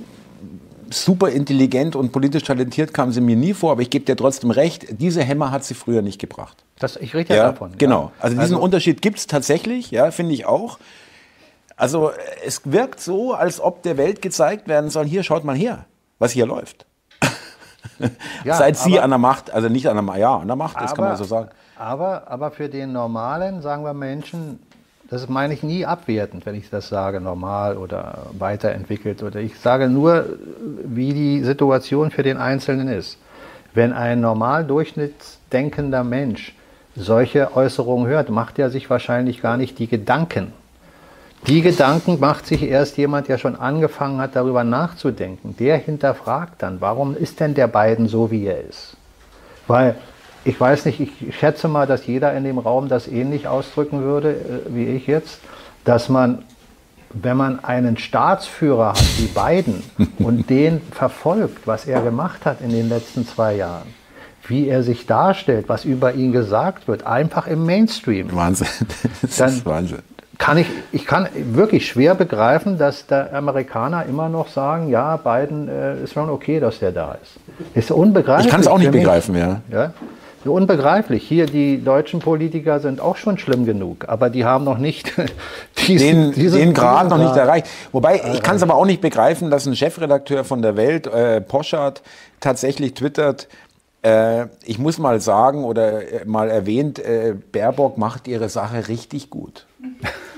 [0.90, 4.50] super intelligent und politisch talentiert kam sie mir nie vor, aber ich gebe dir trotzdem
[4.50, 6.64] recht, diese Hämmer hat sie früher nicht gebracht.
[6.78, 7.72] Das, ich rede ja, ja davon.
[7.78, 10.78] Genau, also diesen also, Unterschied gibt es tatsächlich, ja, finde ich auch.
[11.76, 12.10] Also
[12.44, 15.86] es wirkt so, als ob der Welt gezeigt werden soll, hier schaut mal her,
[16.18, 16.86] was hier läuft.
[18.44, 20.56] Ja, Seit sie aber, an der Macht, also nicht an der Macht, ja, an der
[20.56, 21.48] Macht, das aber, kann man so sagen.
[21.76, 24.60] Aber, aber für den normalen, sagen wir Menschen,
[25.10, 29.22] das meine ich nie abwertend, wenn ich das sage, normal oder weiterentwickelt.
[29.22, 30.26] Oder ich sage nur,
[30.84, 33.18] wie die Situation für den Einzelnen ist.
[33.72, 36.54] Wenn ein normal durchschnittsdenkender Mensch
[36.94, 40.52] solche Äußerungen hört, macht er sich wahrscheinlich gar nicht die Gedanken.
[41.46, 45.56] Die Gedanken macht sich erst jemand, der schon angefangen hat, darüber nachzudenken.
[45.58, 48.96] Der hinterfragt dann, warum ist denn der beiden so, wie er ist?
[49.68, 49.94] Weil
[50.48, 54.30] ich weiß nicht, ich schätze mal, dass jeder in dem Raum das ähnlich ausdrücken würde,
[54.30, 55.40] äh, wie ich jetzt,
[55.84, 56.42] dass man,
[57.12, 59.82] wenn man einen Staatsführer hat, wie Biden,
[60.18, 63.88] und den verfolgt, was er gemacht hat in den letzten zwei Jahren,
[64.46, 68.34] wie er sich darstellt, was über ihn gesagt wird, einfach im Mainstream.
[68.34, 68.68] Wahnsinn.
[69.20, 69.98] Das dann, ist Wahnsinn.
[70.38, 75.68] kann ich, ich kann wirklich schwer begreifen, dass der Amerikaner immer noch sagen, ja, Biden
[75.68, 77.32] äh, ist schon okay, dass der da ist.
[77.74, 78.46] Ist unbegreiflich.
[78.46, 79.60] Ich kann es auch nicht begreifen, ja.
[79.70, 79.92] ja.
[80.44, 81.26] Unbegreiflich.
[81.26, 85.12] Hier, die deutschen Politiker sind auch schon schlimm genug, aber die haben noch nicht
[85.86, 87.66] diesen, den, den Grad noch nicht erreicht.
[87.92, 91.40] Wobei, ich kann es aber auch nicht begreifen, dass ein Chefredakteur von der Welt, äh,
[91.40, 92.02] Poschardt,
[92.40, 93.48] tatsächlich twittert,
[94.02, 99.30] äh, ich muss mal sagen oder äh, mal erwähnt, äh, Baerbock macht ihre Sache richtig
[99.30, 99.66] gut.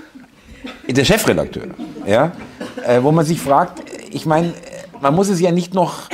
[0.88, 1.68] der Chefredakteur,
[2.06, 2.32] ja,
[2.86, 4.54] äh, wo man sich fragt, ich meine,
[5.00, 6.08] man muss es ja nicht noch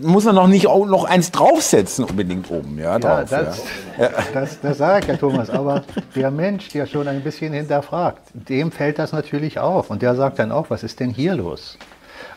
[0.00, 3.62] muss man noch nicht auch noch eins draufsetzen unbedingt oben, ja, drauf, ja, das,
[3.98, 4.10] ja.
[4.34, 8.72] Das, das sage ich ja, Thomas, aber der Mensch, der schon ein bisschen hinterfragt, dem
[8.72, 11.78] fällt das natürlich auf und der sagt dann auch, was ist denn hier los?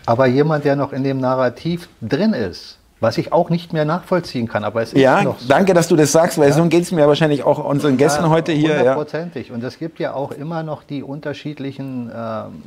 [0.06, 4.48] Aber jemand, der noch in dem Narrativ drin ist, was ich auch nicht mehr nachvollziehen
[4.48, 5.48] kann, aber es ist ja, noch so.
[5.48, 6.56] danke, dass du das sagst, weil ja.
[6.56, 8.80] so geht es mir wahrscheinlich auch unseren Gästen ja, heute hier.
[8.80, 9.50] Hundertprozentig.
[9.50, 9.56] Ja.
[9.56, 12.64] Und es gibt ja auch immer noch die unterschiedlichen ähm,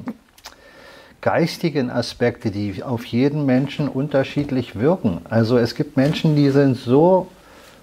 [1.20, 5.18] geistigen Aspekte, die auf jeden Menschen unterschiedlich wirken.
[5.28, 7.28] Also es gibt Menschen, die sind so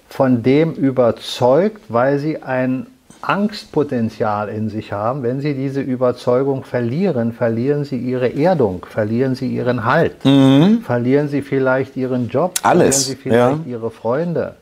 [0.10, 2.88] von dem überzeugt, weil sie ein
[3.21, 5.23] Angstpotenzial in sich haben.
[5.23, 10.82] Wenn sie diese Überzeugung verlieren, verlieren sie ihre Erdung, verlieren sie ihren Halt, mhm.
[10.82, 13.71] verlieren sie vielleicht ihren Job, Alles, verlieren sie vielleicht ja.
[13.71, 14.56] ihre Freunde.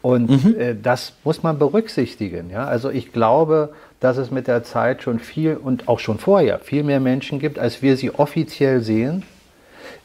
[0.00, 0.54] Und mhm.
[0.58, 2.50] äh, das muss man berücksichtigen.
[2.50, 2.64] Ja?
[2.66, 3.70] Also ich glaube,
[4.00, 7.58] dass es mit der Zeit schon viel und auch schon vorher viel mehr Menschen gibt,
[7.58, 9.24] als wir sie offiziell sehen,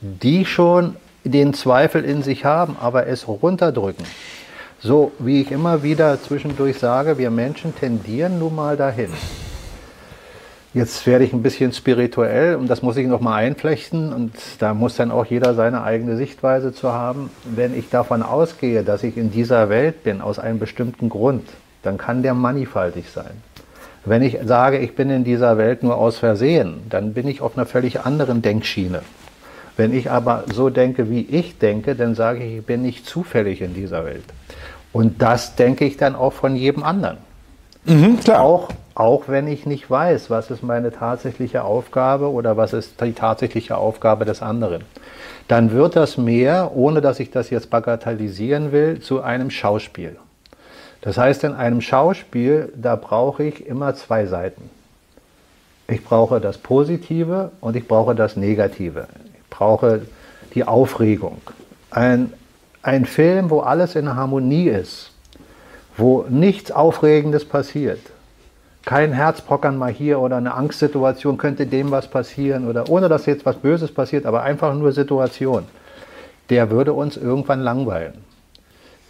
[0.02, 4.06] die schon den Zweifel in sich haben, aber es runterdrücken.
[4.80, 9.10] So wie ich immer wieder zwischendurch sage, wir Menschen tendieren nun mal dahin.
[10.74, 14.74] Jetzt werde ich ein bisschen spirituell und das muss ich noch mal einflechten und da
[14.74, 17.30] muss dann auch jeder seine eigene Sichtweise zu haben.
[17.44, 21.48] Wenn ich davon ausgehe, dass ich in dieser Welt bin aus einem bestimmten Grund,
[21.84, 23.44] dann kann der mannigfaltig sein.
[24.06, 27.58] Wenn ich sage, ich bin in dieser Welt nur aus Versehen, dann bin ich auf
[27.58, 29.02] einer völlig anderen Denkschiene.
[29.78, 33.62] Wenn ich aber so denke, wie ich denke, dann sage ich, ich bin nicht zufällig
[33.62, 34.26] in dieser Welt.
[34.92, 37.18] Und das denke ich dann auch von jedem anderen.
[37.86, 43.02] Mhm, auch, auch wenn ich nicht weiß, was ist meine tatsächliche Aufgabe oder was ist
[43.02, 44.84] die tatsächliche Aufgabe des anderen.
[45.48, 50.18] Dann wird das mehr, ohne dass ich das jetzt bagatellisieren will, zu einem Schauspiel.
[51.04, 54.70] Das heißt, in einem Schauspiel, da brauche ich immer zwei Seiten.
[55.90, 59.08] Ich brauche das Positive und ich brauche das Negative.
[59.34, 60.04] Ich brauche
[60.56, 61.42] die Aufregung.
[61.92, 62.32] Ein,
[62.84, 65.12] ein Film, wo alles in Harmonie ist,
[65.98, 68.00] wo nichts Aufregendes passiert,
[68.86, 73.46] kein Herzpockern mal hier oder eine Angstsituation, könnte dem was passieren oder ohne dass jetzt
[73.46, 75.66] was Böses passiert, aber einfach nur Situation,
[76.50, 78.14] der würde uns irgendwann langweilen.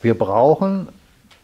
[0.01, 0.87] Wir brauchen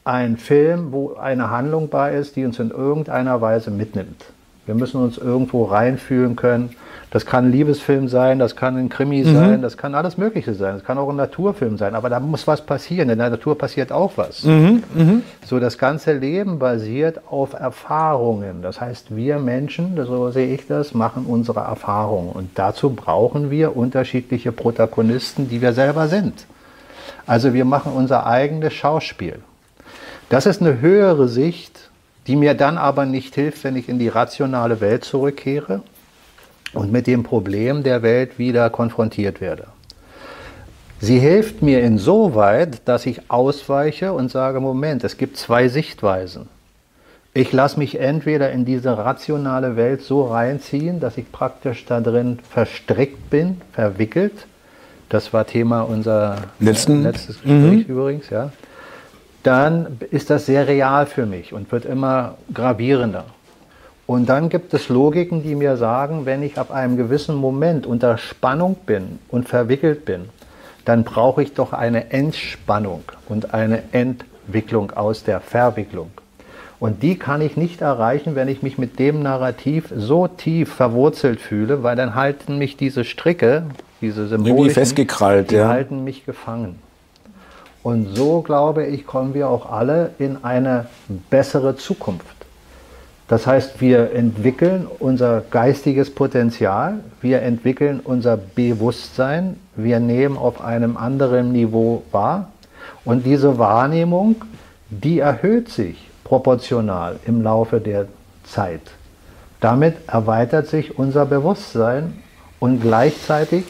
[0.09, 4.25] ein Film, wo eine Handlung bei ist, die uns in irgendeiner Weise mitnimmt.
[4.65, 6.71] Wir müssen uns irgendwo reinfühlen können.
[7.11, 9.33] Das kann ein Liebesfilm sein, das kann ein Krimi mhm.
[9.33, 10.75] sein, das kann alles Mögliche sein.
[10.75, 11.95] Das kann auch ein Naturfilm sein.
[11.95, 13.09] Aber da muss was passieren.
[13.09, 14.43] In der Natur passiert auch was.
[14.43, 14.83] Mhm.
[14.93, 15.23] Mhm.
[15.45, 18.61] So, das ganze Leben basiert auf Erfahrungen.
[18.61, 22.31] Das heißt, wir Menschen, so sehe ich das, machen unsere Erfahrungen.
[22.31, 26.45] Und dazu brauchen wir unterschiedliche Protagonisten, die wir selber sind.
[27.25, 29.39] Also wir machen unser eigenes Schauspiel.
[30.29, 31.89] Das ist eine höhere Sicht,
[32.27, 35.81] die mir dann aber nicht hilft, wenn ich in die rationale Welt zurückkehre
[36.73, 39.65] und mit dem Problem der Welt wieder konfrontiert werde.
[41.01, 46.47] Sie hilft mir insoweit, dass ich ausweiche und sage, Moment, es gibt zwei Sichtweisen.
[47.33, 52.37] Ich lasse mich entweder in diese rationale Welt so reinziehen, dass ich praktisch da drin
[52.47, 54.45] verstrickt bin, verwickelt.
[55.07, 57.93] Das war Thema unser Letzten, letztes Gespräch mhm.
[57.93, 58.51] übrigens, ja
[59.49, 63.25] dann ist das sehr real für mich und wird immer gravierender.
[64.05, 68.19] Und dann gibt es Logiken, die mir sagen, wenn ich ab einem gewissen Moment unter
[68.19, 70.29] Spannung bin und verwickelt bin,
[70.85, 76.11] dann brauche ich doch eine Entspannung und eine Entwicklung aus der Verwicklung.
[76.79, 81.41] Und die kann ich nicht erreichen, wenn ich mich mit dem Narrativ so tief verwurzelt
[81.41, 83.63] fühle, weil dann halten mich diese Stricke,
[83.99, 84.51] diese Symbole,
[85.49, 85.69] die ja.
[85.69, 86.75] halten mich gefangen.
[87.81, 90.87] Und so, glaube ich, kommen wir auch alle in eine
[91.29, 92.25] bessere Zukunft.
[93.29, 100.97] Das heißt, wir entwickeln unser geistiges Potenzial, wir entwickeln unser Bewusstsein, wir nehmen auf einem
[100.97, 102.49] anderen Niveau wahr
[103.05, 104.37] und diese Wahrnehmung,
[104.89, 108.07] die erhöht sich proportional im Laufe der
[108.45, 108.81] Zeit.
[109.59, 112.23] Damit erweitert sich unser Bewusstsein
[112.59, 113.65] und gleichzeitig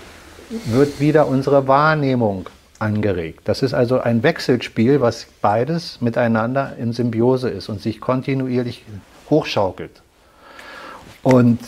[0.65, 2.47] wird wieder unsere Wahrnehmung
[2.79, 3.41] angeregt.
[3.43, 8.85] Das ist also ein Wechselspiel, was beides miteinander in Symbiose ist und sich kontinuierlich
[9.29, 10.01] hochschaukelt.
[11.21, 11.59] Und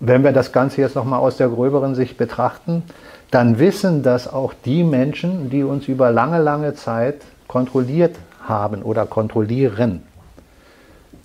[0.00, 2.82] wenn wir das Ganze jetzt nochmal aus der gröberen Sicht betrachten,
[3.30, 9.06] dann wissen das auch die Menschen, die uns über lange, lange Zeit kontrolliert haben oder
[9.06, 10.02] kontrollieren.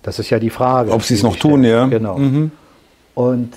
[0.02, 0.92] Das ist ja die Frage.
[0.92, 1.86] Ob sie es noch tun, ja.
[1.86, 2.16] Genau.
[2.18, 2.50] Mhm.
[3.14, 3.52] Und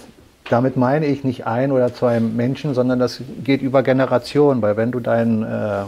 [0.50, 4.92] damit meine ich nicht ein oder zwei Menschen, sondern das geht über Generationen, weil wenn
[4.92, 5.84] du dein, äh,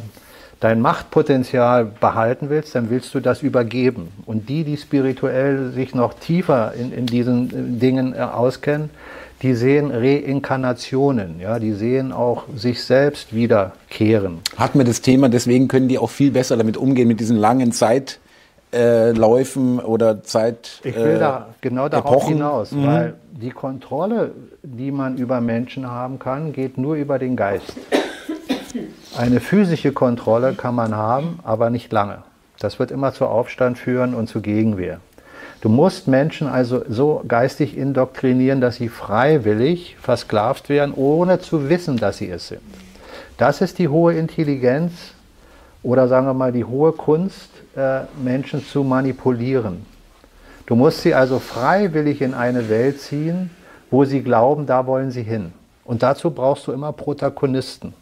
[0.59, 4.09] dein Machtpotenzial behalten willst, dann willst du das übergeben.
[4.25, 8.89] Und die, die spirituell sich noch tiefer in, in diesen Dingen äh, auskennen,
[9.41, 14.39] die sehen Reinkarnationen, ja, die sehen auch sich selbst wiederkehren.
[14.55, 17.73] Hat mir das Thema, deswegen können die auch viel besser damit umgehen, mit diesen langen
[17.73, 18.24] Zeitläufen
[18.75, 19.13] äh,
[19.85, 20.81] oder Zeit.
[20.83, 22.33] Ich will äh, da genau darauf Epochen.
[22.33, 22.87] hinaus, mhm.
[22.87, 24.31] weil die Kontrolle,
[24.63, 27.73] die man über Menschen haben kann, geht nur über den Geist.
[29.17, 32.19] Eine physische Kontrolle kann man haben, aber nicht lange.
[32.59, 34.99] Das wird immer zu Aufstand führen und zu Gegenwehr.
[35.61, 41.97] Du musst Menschen also so geistig indoktrinieren, dass sie freiwillig versklavt werden, ohne zu wissen,
[41.97, 42.61] dass sie es sind.
[43.37, 45.14] Das ist die hohe Intelligenz
[45.85, 49.85] oder sagen wir mal die hohe Kunst, äh, Menschen zu manipulieren.
[50.65, 53.51] Du musst sie also freiwillig in eine Welt ziehen,
[53.91, 55.53] wo sie glauben, da wollen sie hin.
[55.83, 57.93] Und dazu brauchst du immer Protagonisten.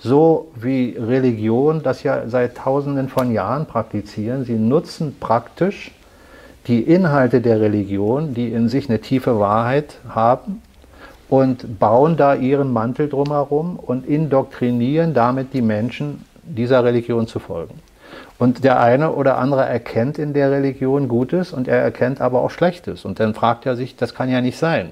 [0.00, 4.44] So wie Religion das ja seit Tausenden von Jahren praktizieren.
[4.44, 5.92] Sie nutzen praktisch
[6.66, 10.60] die Inhalte der Religion, die in sich eine tiefe Wahrheit haben,
[11.28, 17.80] und bauen da ihren Mantel drumherum und indoktrinieren damit die Menschen, dieser Religion zu folgen.
[18.38, 22.50] Und der eine oder andere erkennt in der Religion Gutes und er erkennt aber auch
[22.50, 23.04] Schlechtes.
[23.04, 24.90] Und dann fragt er sich, das kann ja nicht sein.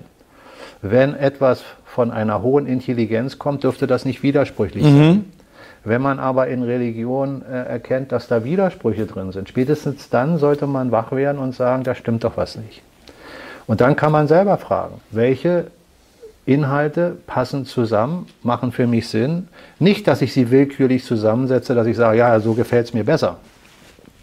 [0.80, 4.98] Wenn etwas von einer hohen Intelligenz kommt, dürfte das nicht widersprüchlich mhm.
[4.98, 5.24] sein.
[5.84, 10.66] Wenn man aber in Religion äh, erkennt, dass da Widersprüche drin sind, spätestens dann sollte
[10.66, 12.82] man wach werden und sagen, da stimmt doch was nicht.
[13.66, 15.66] Und dann kann man selber fragen, welche
[16.46, 19.48] Inhalte passen zusammen, machen für mich Sinn.
[19.78, 23.38] Nicht, dass ich sie willkürlich zusammensetze, dass ich sage, ja, so gefällt es mir besser.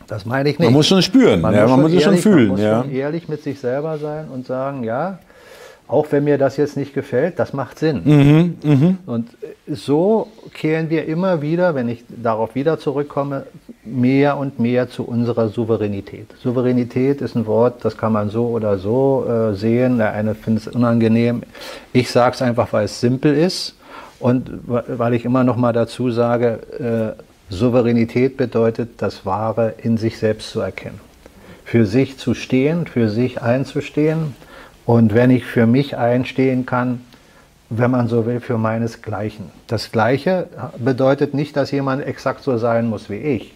[0.07, 0.67] Das meine ich nicht.
[0.67, 2.47] Man muss schon spüren, man ja, muss, man muss ehrlich, schon fühlen.
[2.49, 2.81] Man muss ja.
[2.81, 5.19] schon ehrlich mit sich selber sein und sagen, ja,
[5.91, 8.01] auch wenn mir das jetzt nicht gefällt, das macht Sinn.
[8.06, 8.95] Mhm, mh.
[9.08, 9.30] Und
[9.67, 13.45] so kehren wir immer wieder, wenn ich darauf wieder zurückkomme,
[13.84, 16.27] mehr und mehr zu unserer Souveränität.
[16.41, 19.97] Souveränität ist ein Wort, das kann man so oder so äh, sehen.
[19.97, 21.43] Der eine findet es unangenehm.
[21.91, 23.75] Ich sage es einfach, weil es simpel ist
[24.19, 30.17] und weil ich immer noch mal dazu sage, äh, Souveränität bedeutet, das Wahre in sich
[30.17, 31.01] selbst zu erkennen.
[31.65, 34.36] Für sich zu stehen, für sich einzustehen
[34.91, 36.99] und wenn ich für mich einstehen kann,
[37.69, 39.45] wenn man so will, für meinesgleichen.
[39.67, 40.47] Das Gleiche
[40.80, 43.54] bedeutet nicht, dass jemand exakt so sein muss wie ich.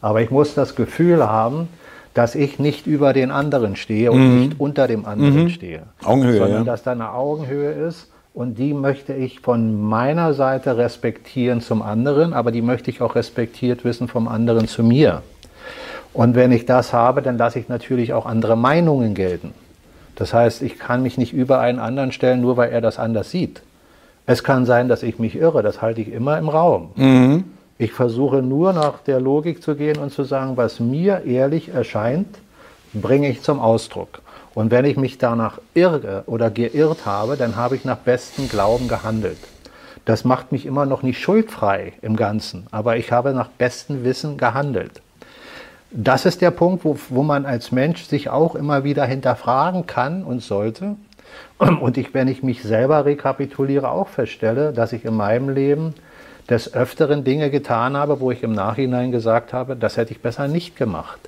[0.00, 1.66] Aber ich muss das Gefühl haben,
[2.14, 4.38] dass ich nicht über den anderen stehe und mhm.
[4.38, 5.48] nicht unter dem anderen mhm.
[5.48, 5.82] stehe.
[6.04, 6.70] Augenhöhe, sondern ja.
[6.70, 12.32] dass da eine Augenhöhe ist und die möchte ich von meiner Seite respektieren zum anderen,
[12.32, 15.22] aber die möchte ich auch respektiert wissen vom anderen zu mir.
[16.12, 19.52] Und wenn ich das habe, dann lasse ich natürlich auch andere Meinungen gelten.
[20.16, 23.30] Das heißt, ich kann mich nicht über einen anderen stellen, nur weil er das anders
[23.30, 23.62] sieht.
[24.24, 26.90] Es kann sein, dass ich mich irre, das halte ich immer im Raum.
[26.96, 27.44] Mhm.
[27.78, 32.38] Ich versuche nur nach der Logik zu gehen und zu sagen, was mir ehrlich erscheint,
[32.94, 34.22] bringe ich zum Ausdruck.
[34.54, 38.88] Und wenn ich mich danach irre oder geirrt habe, dann habe ich nach bestem Glauben
[38.88, 39.38] gehandelt.
[40.06, 44.38] Das macht mich immer noch nicht schuldfrei im Ganzen, aber ich habe nach bestem Wissen
[44.38, 45.02] gehandelt
[45.96, 50.22] das ist der Punkt, wo, wo man als Mensch sich auch immer wieder hinterfragen kann
[50.22, 50.96] und sollte.
[51.58, 55.94] Und ich, wenn ich mich selber rekapituliere, auch feststelle, dass ich in meinem Leben
[56.48, 60.48] des Öfteren Dinge getan habe, wo ich im Nachhinein gesagt habe, das hätte ich besser
[60.48, 61.18] nicht gemacht.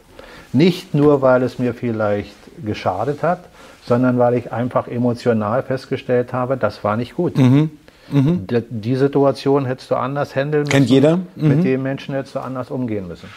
[0.53, 3.41] Nicht nur, weil es mir vielleicht geschadet hat,
[3.85, 7.37] sondern weil ich einfach emotional festgestellt habe, das war nicht gut.
[7.37, 7.71] Mhm.
[8.11, 8.47] Mhm.
[8.47, 10.73] Die, die, Situation hättest du anders handeln müssen.
[10.73, 11.17] Kennt jeder.
[11.17, 11.49] Mhm.
[11.49, 13.29] Mit dem Menschen hättest du anders umgehen müssen.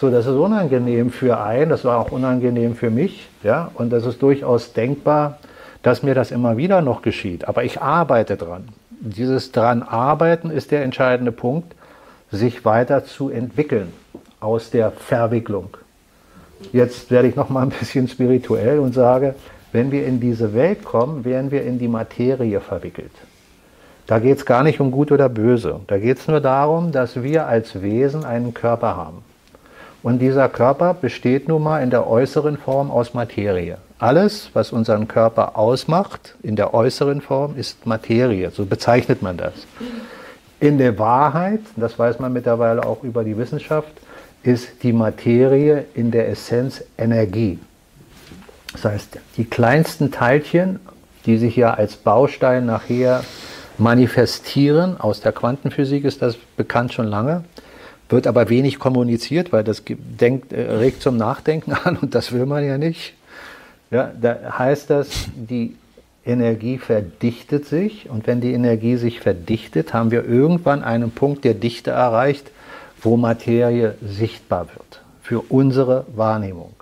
[0.00, 4.06] So, das ist unangenehm für einen, das war auch unangenehm für mich, ja, und das
[4.06, 5.36] ist durchaus denkbar,
[5.82, 7.46] dass mir das immer wieder noch geschieht.
[7.46, 8.68] Aber ich arbeite dran.
[9.02, 11.74] Dieses dran arbeiten ist der entscheidende Punkt,
[12.32, 13.92] sich weiter zu entwickeln
[14.40, 15.76] aus der Verwicklung.
[16.72, 19.34] Jetzt werde ich noch mal ein bisschen spirituell und sage,
[19.70, 23.12] wenn wir in diese Welt kommen, werden wir in die Materie verwickelt.
[24.06, 25.80] Da geht es gar nicht um gut oder böse.
[25.88, 29.22] Da geht es nur darum, dass wir als Wesen einen Körper haben.
[30.02, 33.78] Und dieser Körper besteht nun mal in der äußeren Form aus Materie.
[33.98, 38.50] Alles, was unseren Körper ausmacht, in der äußeren Form, ist Materie.
[38.50, 39.52] So bezeichnet man das.
[40.58, 43.92] In der Wahrheit, das weiß man mittlerweile auch über die Wissenschaft,
[44.42, 47.58] ist die Materie in der Essenz Energie.
[48.72, 50.80] Das heißt, die kleinsten Teilchen,
[51.26, 53.22] die sich ja als Baustein nachher
[53.76, 57.44] manifestieren, aus der Quantenphysik ist das bekannt schon lange,
[58.10, 62.46] wird aber wenig kommuniziert, weil das denkt, äh, regt zum Nachdenken an und das will
[62.46, 63.14] man ja nicht.
[63.90, 65.76] Ja, da heißt das, die
[66.24, 71.54] Energie verdichtet sich und wenn die Energie sich verdichtet, haben wir irgendwann einen Punkt der
[71.54, 72.50] Dichte erreicht,
[73.00, 76.74] wo Materie sichtbar wird für unsere Wahrnehmung.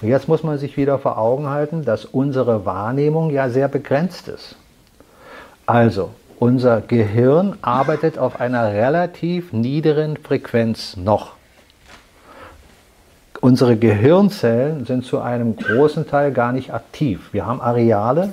[0.00, 4.28] Und jetzt muss man sich wieder vor Augen halten, dass unsere Wahrnehmung ja sehr begrenzt
[4.28, 4.56] ist.
[5.64, 6.10] Also,
[6.42, 11.34] unser Gehirn arbeitet auf einer relativ niederen Frequenz noch.
[13.40, 17.28] Unsere Gehirnzellen sind zu einem großen Teil gar nicht aktiv.
[17.30, 18.30] Wir haben Areale,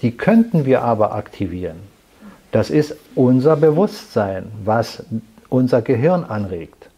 [0.00, 1.76] die könnten wir aber aktivieren.
[2.50, 5.04] Das ist unser Bewusstsein, was
[5.48, 6.88] unser Gehirn anregt.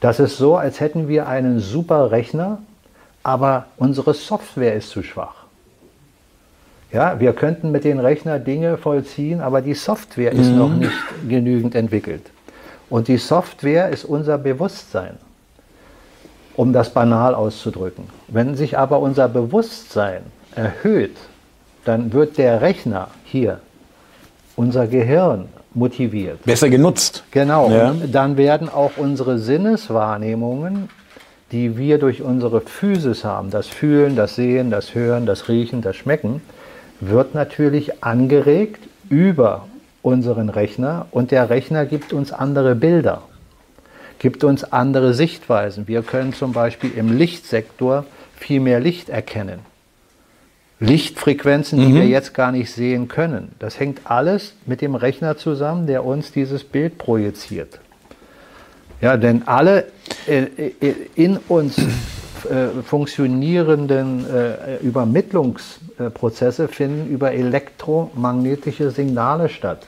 [0.00, 2.62] Das ist so, als hätten wir einen super Rechner,
[3.22, 5.39] aber unsere Software ist zu schwach.
[6.92, 10.58] Ja, wir könnten mit den Rechner Dinge vollziehen, aber die Software ist mhm.
[10.58, 10.92] noch nicht
[11.28, 12.30] genügend entwickelt.
[12.88, 15.16] Und die Software ist unser Bewusstsein,
[16.56, 18.04] um das banal auszudrücken.
[18.26, 20.22] Wenn sich aber unser Bewusstsein
[20.56, 21.16] erhöht,
[21.84, 23.60] dann wird der Rechner hier,
[24.56, 26.42] unser Gehirn, motiviert.
[26.44, 27.22] Besser genutzt.
[27.30, 27.70] Genau.
[27.70, 27.94] Ja.
[28.10, 30.88] dann werden auch unsere Sinneswahrnehmungen,
[31.52, 35.94] die wir durch unsere Physis haben, das Fühlen, das Sehen, das Hören, das Riechen, das
[35.94, 36.42] Schmecken,
[37.00, 39.66] wird natürlich angeregt über
[40.02, 43.22] unseren Rechner und der Rechner gibt uns andere Bilder,
[44.18, 45.88] gibt uns andere Sichtweisen.
[45.88, 48.04] Wir können zum Beispiel im Lichtsektor
[48.36, 49.60] viel mehr Licht erkennen.
[50.80, 51.94] Lichtfrequenzen, die mhm.
[51.94, 53.52] wir jetzt gar nicht sehen können.
[53.58, 57.80] Das hängt alles mit dem Rechner zusammen, der uns dieses Bild projiziert.
[59.02, 59.86] Ja, denn alle
[60.26, 61.76] äh, äh, in uns
[62.44, 64.26] äh, funktionierenden
[64.82, 69.86] Übermittlungsprozesse finden über elektromagnetische Signale statt,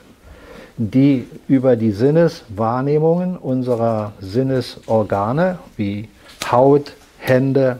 [0.77, 6.09] die über die Sinneswahrnehmungen unserer Sinnesorgane wie
[6.51, 7.79] Haut, Hände,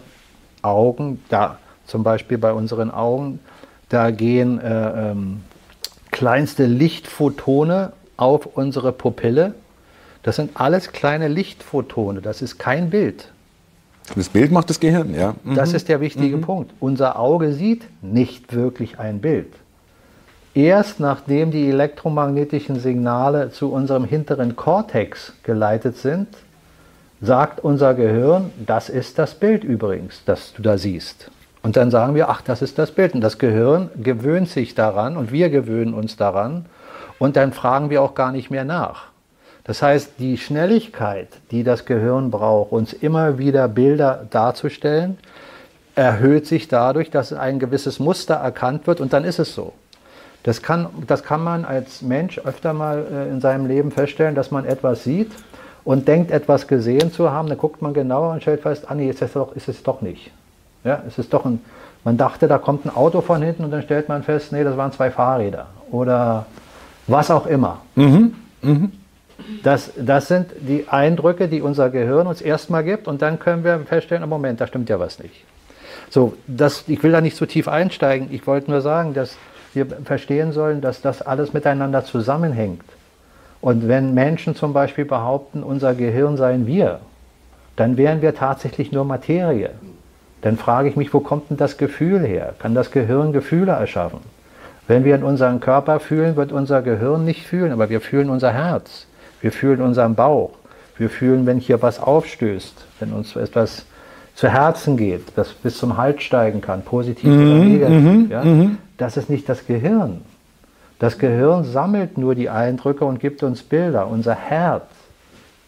[0.61, 3.39] Augen, da zum Beispiel bei unseren Augen,
[3.89, 5.41] da gehen äh, ähm,
[6.11, 9.53] kleinste Lichtphotone auf unsere Pupille.
[10.23, 13.32] Das sind alles kleine Lichtphotone, das ist kein Bild.
[14.15, 15.35] Das Bild macht das Gehirn, ja.
[15.43, 15.55] Mhm.
[15.55, 16.41] Das ist der wichtige mhm.
[16.41, 16.73] Punkt.
[16.79, 19.53] Unser Auge sieht nicht wirklich ein Bild.
[20.53, 26.27] Erst nachdem die elektromagnetischen Signale zu unserem hinteren Kortex geleitet sind,
[27.21, 31.31] sagt unser Gehirn, das ist das Bild übrigens, das du da siehst.
[31.63, 33.15] Und dann sagen wir, ach, das ist das Bild.
[33.15, 36.65] Und das Gehirn gewöhnt sich daran und wir gewöhnen uns daran.
[37.17, 39.12] Und dann fragen wir auch gar nicht mehr nach.
[39.65, 45.17] Das heißt, die Schnelligkeit, die das Gehirn braucht, uns immer wieder Bilder darzustellen,
[45.95, 49.73] erhöht sich dadurch, dass ein gewisses Muster erkannt wird und dann ist es so.
[50.43, 54.51] Das kann, das kann man als Mensch öfter mal äh, in seinem Leben feststellen, dass
[54.51, 55.31] man etwas sieht
[55.85, 57.47] und denkt, etwas gesehen zu haben.
[57.47, 60.01] Dann guckt man genauer und stellt fest, ah nee, ist es doch, ist es doch
[60.01, 60.31] nicht.
[60.83, 61.61] Ja, es ist doch ein,
[62.03, 64.75] man dachte, da kommt ein Auto von hinten und dann stellt man fest, nee, das
[64.75, 66.45] waren zwei Fahrräder oder
[67.07, 67.79] was auch immer.
[67.95, 68.35] Mhm.
[68.61, 68.91] Mhm.
[69.63, 73.79] Das, das sind die Eindrücke, die unser Gehirn uns erstmal gibt und dann können wir
[73.79, 75.43] feststellen, im Moment, da stimmt ja was nicht.
[76.09, 78.27] So, das, ich will da nicht zu tief einsteigen.
[78.31, 79.35] Ich wollte nur sagen, dass
[79.73, 82.83] wir verstehen sollen, dass das alles miteinander zusammenhängt.
[83.61, 86.99] Und wenn Menschen zum Beispiel behaupten, unser Gehirn seien wir,
[87.75, 89.71] dann wären wir tatsächlich nur Materie
[90.43, 92.53] dann frage ich mich, wo kommt denn das Gefühl her?
[92.59, 94.19] Kann das Gehirn Gefühle erschaffen?
[94.89, 98.51] Wenn wir in unserem Körper fühlen, wird unser Gehirn nicht fühlen, aber wir fühlen unser
[98.51, 99.07] Herz,
[99.43, 100.51] wir fühlen unseren Bauch,
[100.97, 103.85] wir fühlen, wenn hier was aufstößt, wenn uns etwas
[104.35, 108.03] zu Herzen geht, das bis zum Hals steigen kann, positiv mhm, oder negativ.
[108.03, 108.43] Mhm, ja?
[108.43, 108.77] Mhm.
[108.97, 110.21] Das ist nicht das Gehirn.
[110.97, 114.07] Das Gehirn sammelt nur die Eindrücke und gibt uns Bilder.
[114.07, 114.85] Unser Herz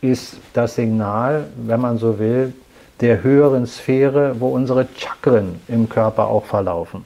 [0.01, 2.53] ist das Signal, wenn man so will,
[3.01, 7.03] der höheren Sphäre, wo unsere Chakren im Körper auch verlaufen.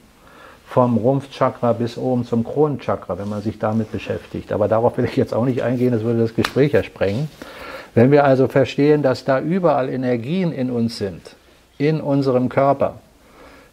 [0.70, 4.52] Vom Rumpfchakra bis oben zum Kronenchakra, wenn man sich damit beschäftigt.
[4.52, 7.28] Aber darauf will ich jetzt auch nicht eingehen, das würde das Gespräch ja sprengen.
[7.94, 11.34] Wenn wir also verstehen, dass da überall Energien in uns sind,
[11.76, 13.00] in unserem Körper,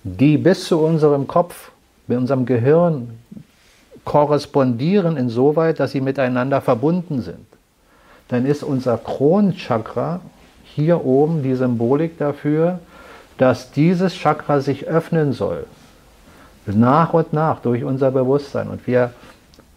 [0.03, 1.69] die bis zu unserem Kopf,
[2.07, 3.19] mit unserem Gehirn
[4.03, 7.45] korrespondieren insoweit, dass sie miteinander verbunden sind,
[8.29, 10.21] dann ist unser Kronenchakra
[10.63, 12.79] hier oben die Symbolik dafür,
[13.37, 15.65] dass dieses Chakra sich öffnen soll.
[16.75, 18.67] Nach und nach durch unser Bewusstsein.
[18.67, 19.11] Und wir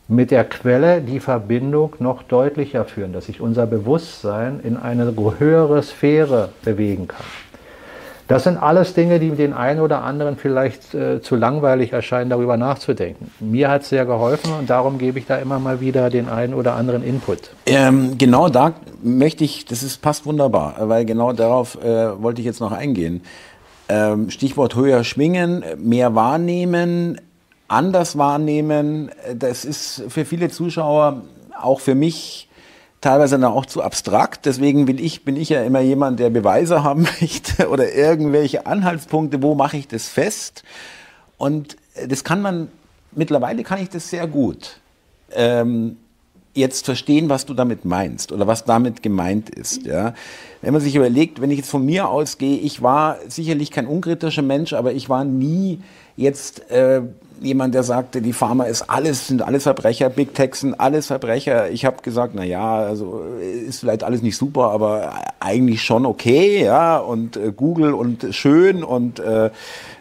[0.09, 5.83] mit der Quelle die Verbindung noch deutlicher führen, dass sich unser Bewusstsein in eine höhere
[5.83, 7.25] Sphäre bewegen kann.
[8.31, 12.57] Das sind alles Dinge, die den einen oder anderen vielleicht äh, zu langweilig erscheinen, darüber
[12.57, 13.33] nachzudenken.
[13.41, 16.55] Mir hat es sehr geholfen und darum gebe ich da immer mal wieder den einen
[16.55, 17.51] oder anderen Input.
[17.67, 22.47] Ähm, genau da möchte ich, das ist, passt wunderbar, weil genau darauf äh, wollte ich
[22.47, 23.23] jetzt noch eingehen.
[23.93, 27.21] Ähm, Stichwort höher schwingen, mehr wahrnehmen,
[27.67, 29.11] anders wahrnehmen.
[29.35, 31.23] Das ist für viele Zuschauer,
[31.61, 32.49] auch für mich,
[33.01, 34.47] teilweise dann auch zu abstrakt.
[34.47, 39.43] Deswegen will ich, bin ich ja immer jemand, der Beweise haben möchte oder irgendwelche Anhaltspunkte,
[39.43, 40.63] wo mache ich das fest.
[41.37, 41.77] Und
[42.07, 42.69] das kann man,
[43.11, 44.79] mittlerweile kann ich das sehr gut.
[45.33, 45.97] Ähm,
[46.55, 49.87] jetzt verstehen, was du damit meinst oder was damit gemeint ist.
[49.87, 50.15] Ja?
[50.63, 54.43] Wenn man sich überlegt, wenn ich jetzt von mir ausgehe, ich war sicherlich kein unkritischer
[54.43, 55.81] Mensch, aber ich war nie
[56.17, 57.03] jetzt äh,
[57.41, 61.71] jemand, der sagte, die Pharma ist alles, sind alles Verbrecher, Big Tech sind alles Verbrecher.
[61.71, 66.63] Ich habe gesagt, na ja, also ist vielleicht alles nicht super, aber eigentlich schon okay,
[66.65, 66.99] ja.
[66.99, 69.51] Und äh, Google und schön und äh,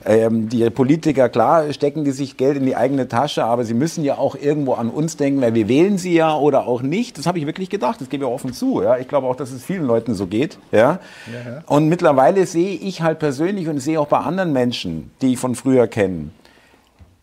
[0.06, 4.04] ähm, die Politiker, klar, stecken die sich Geld in die eigene Tasche, aber sie müssen
[4.04, 7.18] ja auch irgendwo an uns denken, weil wir wählen sie ja oder auch nicht.
[7.18, 8.82] Das habe ich wirklich gedacht, das gebe ich offen zu.
[8.82, 8.98] Ja.
[8.98, 10.58] Ich glaube auch, dass es vielen Leuten so geht.
[10.72, 11.00] Ja.
[11.28, 11.64] ja.
[11.66, 15.56] Und mittlerweile sehe ich halt persönlich und sehe auch bei anderen Menschen, die ich von
[15.56, 16.30] früher kenne,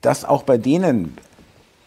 [0.02, 1.16] dass auch bei denen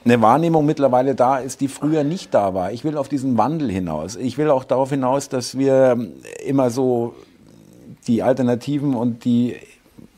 [0.06, 2.72] eine Wahrnehmung mittlerweile da ist, die früher nicht da war.
[2.72, 4.16] Ich will auf diesen Wandel hinaus.
[4.16, 5.98] Ich will auch darauf hinaus, dass wir
[6.46, 7.14] immer so
[8.08, 9.58] die Alternativen und die,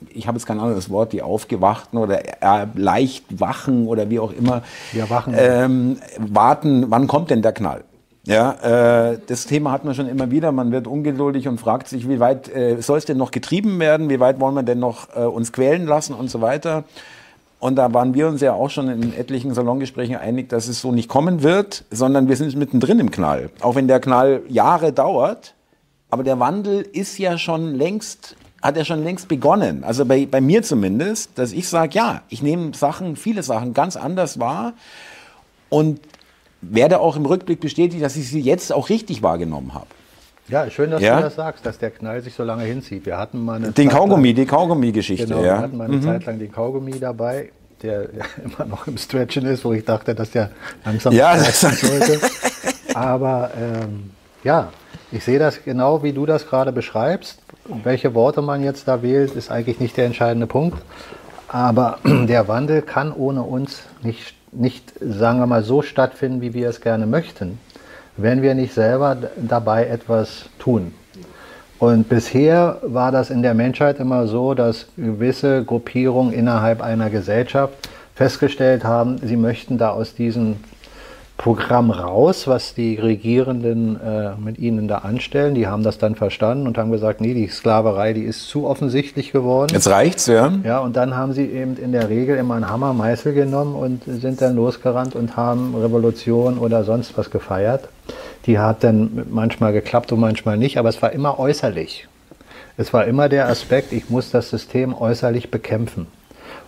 [0.09, 4.31] ich habe jetzt kein anderes Wort, die Aufgewachten oder äh, leicht wachen oder wie auch
[4.31, 5.33] immer, ja, wachen.
[5.37, 7.83] Ähm, warten, wann kommt denn der Knall?
[8.23, 10.51] Ja, äh, das Thema hat man schon immer wieder.
[10.51, 14.09] Man wird ungeduldig und fragt sich, wie weit äh, soll es denn noch getrieben werden?
[14.09, 16.83] Wie weit wollen wir denn noch äh, uns quälen lassen und so weiter?
[17.59, 20.91] Und da waren wir uns ja auch schon in etlichen Salongesprächen einig, dass es so
[20.91, 23.49] nicht kommen wird, sondern wir sind mittendrin im Knall.
[23.61, 25.53] Auch wenn der Knall Jahre dauert,
[26.09, 29.83] aber der Wandel ist ja schon längst, hat ja schon längst begonnen.
[29.83, 33.95] Also bei, bei mir zumindest, dass ich sage, ja, ich nehme Sachen, viele Sachen ganz
[33.95, 34.73] anders wahr
[35.69, 35.99] und
[36.61, 39.87] werde auch im Rückblick bestätigt, dass ich sie jetzt auch richtig wahrgenommen habe.
[40.47, 41.17] Ja, schön, dass ja?
[41.17, 43.05] du das sagst, dass der Knall sich so lange hinzieht.
[43.05, 45.27] Wir hatten mal eine den Zeit Kaugummi, lang, die Kaugummi-Geschichte.
[45.27, 45.55] Genau, ja.
[45.55, 46.03] wir hatten mal eine mhm.
[46.03, 47.51] Zeit lang den Kaugummi dabei,
[47.81, 50.51] der ja immer noch im Stretchen ist, wo ich dachte, dass der
[50.83, 52.19] langsam ja, sollte.
[52.93, 54.11] Aber ähm,
[54.43, 54.69] ja,
[55.11, 57.40] ich sehe das genau, wie du das gerade beschreibst.
[57.83, 60.81] Welche Worte man jetzt da wählt, ist eigentlich nicht der entscheidende Punkt.
[61.47, 66.69] Aber der Wandel kann ohne uns nicht, nicht, sagen wir mal, so stattfinden, wie wir
[66.69, 67.59] es gerne möchten
[68.17, 70.93] wenn wir nicht selber dabei etwas tun.
[71.79, 77.73] Und bisher war das in der Menschheit immer so, dass gewisse Gruppierungen innerhalb einer Gesellschaft
[78.13, 80.63] festgestellt haben, sie möchten da aus diesen
[81.41, 85.55] Programm raus, was die Regierenden äh, mit ihnen da anstellen.
[85.55, 89.31] Die haben das dann verstanden und haben gesagt, nee, die Sklaverei, die ist zu offensichtlich
[89.31, 89.71] geworden.
[89.73, 90.53] Jetzt reicht's, ja.
[90.63, 94.03] Ja, und dann haben sie eben in der Regel immer einen Hammer, Meißel genommen und
[94.05, 97.89] sind dann losgerannt und haben Revolution oder sonst was gefeiert.
[98.45, 102.07] Die hat dann manchmal geklappt und manchmal nicht, aber es war immer äußerlich.
[102.77, 106.05] Es war immer der Aspekt, ich muss das System äußerlich bekämpfen.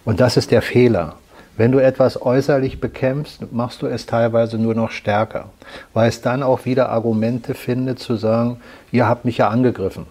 [0.04, 1.18] Und das ist der Fehler.
[1.56, 5.50] Wenn du etwas äußerlich bekämpfst, machst du es teilweise nur noch stärker,
[5.94, 8.58] weil es dann auch wieder Argumente findet zu sagen,
[8.92, 10.08] ihr habt mich ja angegriffen.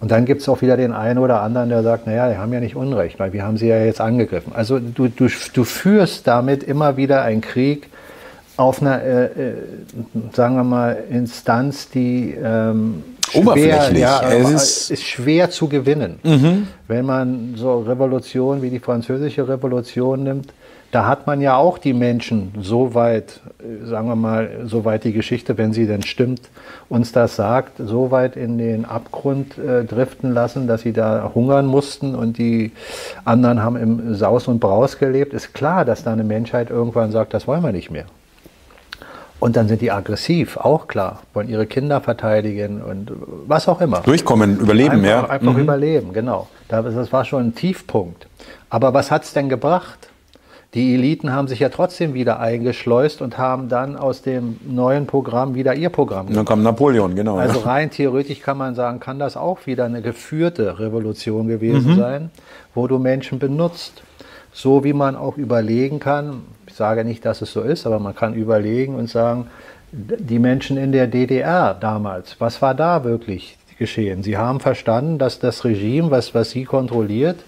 [0.00, 2.52] Und dann gibt es auch wieder den einen oder anderen, der sagt, naja, die haben
[2.52, 4.52] ja nicht Unrecht, weil wir haben sie ja jetzt angegriffen.
[4.54, 7.88] Also du, du, du führst damit immer wieder einen Krieg
[8.58, 9.54] auf einer, äh, äh
[10.32, 13.02] sagen wir mal, Instanz, die ähm,
[13.32, 14.00] Oberflächlich.
[14.00, 16.18] ja, es ist, ist, schwer zu gewinnen.
[16.22, 16.68] Mhm.
[16.86, 20.52] Wenn man so Revolutionen wie die französische Revolution nimmt,
[20.94, 23.40] da hat man ja auch die Menschen so weit,
[23.82, 26.42] sagen wir mal, so weit die Geschichte, wenn sie denn stimmt,
[26.88, 31.66] uns das sagt, so weit in den Abgrund äh, driften lassen, dass sie da hungern
[31.66, 32.70] mussten und die
[33.24, 35.34] anderen haben im Saus und Braus gelebt.
[35.34, 38.04] Ist klar, dass da eine Menschheit irgendwann sagt, das wollen wir nicht mehr.
[39.44, 43.12] Und dann sind die aggressiv, auch klar, wollen ihre Kinder verteidigen und
[43.46, 44.00] was auch immer.
[44.00, 45.28] Durchkommen, überleben, einfach, ja.
[45.28, 45.58] Einfach mhm.
[45.58, 46.48] überleben, genau.
[46.68, 48.26] Das war schon ein Tiefpunkt.
[48.70, 50.08] Aber was hat es denn gebracht?
[50.72, 55.54] Die Eliten haben sich ja trotzdem wieder eingeschleust und haben dann aus dem neuen Programm
[55.54, 56.38] wieder ihr Programm gemacht.
[56.38, 57.36] Dann kam Napoleon, genau.
[57.36, 61.96] Also rein theoretisch kann man sagen, kann das auch wieder eine geführte Revolution gewesen mhm.
[61.98, 62.30] sein,
[62.74, 64.04] wo du Menschen benutzt.
[64.54, 66.44] So wie man auch überlegen kann,
[66.74, 69.46] ich sage nicht, dass es so ist, aber man kann überlegen und sagen,
[69.92, 74.24] die Menschen in der DDR damals, was war da wirklich geschehen.
[74.24, 77.44] Sie haben verstanden, dass das Regime, was, was sie kontrolliert,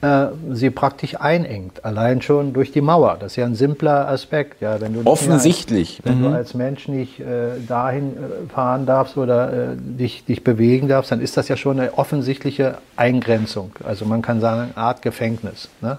[0.00, 1.84] äh, sie praktisch einengt.
[1.84, 3.16] Allein schon durch die Mauer.
[3.20, 4.60] Das ist ja ein simpler Aspekt.
[4.60, 5.98] Ja, wenn du Offensichtlich.
[5.98, 6.24] Als, wenn mhm.
[6.24, 11.12] du als Mensch nicht äh, dahin äh, fahren darfst oder äh, dich, dich bewegen darfst,
[11.12, 13.70] dann ist das ja schon eine offensichtliche Eingrenzung.
[13.84, 15.68] Also man kann sagen, eine Art Gefängnis.
[15.80, 15.98] Ne?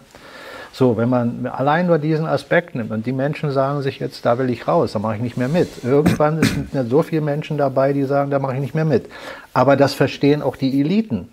[0.77, 4.37] So, wenn man allein nur diesen Aspekt nimmt und die Menschen sagen sich jetzt, da
[4.37, 5.69] will ich raus, da mache ich nicht mehr mit.
[5.85, 9.09] Irgendwann sind so viele Menschen dabei, die sagen, da mache ich nicht mehr mit.
[9.53, 11.29] Aber das verstehen auch die Eliten.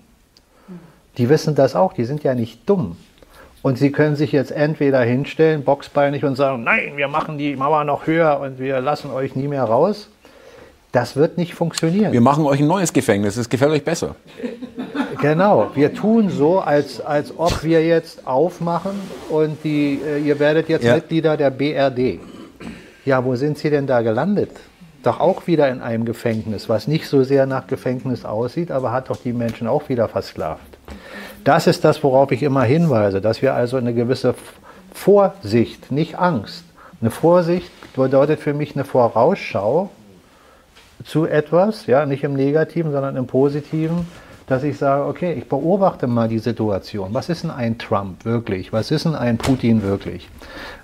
[1.18, 2.94] Die wissen das auch, die sind ja nicht dumm.
[3.62, 7.82] Und sie können sich jetzt entweder hinstellen, boxbeinig und sagen, nein, wir machen die Mauer
[7.82, 10.08] noch höher und wir lassen euch nie mehr raus.
[10.92, 12.12] Das wird nicht funktionieren.
[12.12, 14.14] Wir machen euch ein neues Gefängnis, es gefällt euch besser.
[15.22, 18.92] Genau, wir tun so, als, als ob wir jetzt aufmachen
[19.30, 20.96] und die, äh, ihr werdet jetzt ja.
[20.96, 22.20] Mitglieder der BRD.
[23.04, 24.50] Ja, wo sind Sie denn da gelandet?
[25.02, 29.10] Doch auch wieder in einem Gefängnis, was nicht so sehr nach Gefängnis aussieht, aber hat
[29.10, 30.60] doch die Menschen auch wieder versklavt.
[31.44, 34.34] Das ist das, worauf ich immer hinweise, dass wir also eine gewisse
[34.92, 36.64] Vorsicht, nicht Angst.
[37.00, 39.90] Eine Vorsicht bedeutet für mich eine Vorausschau
[41.04, 44.06] zu etwas, ja, nicht im Negativen, sondern im Positiven,
[44.46, 47.14] dass ich sage, okay, ich beobachte mal die Situation.
[47.14, 48.72] Was ist denn ein Trump wirklich?
[48.72, 50.28] Was ist denn ein Putin wirklich?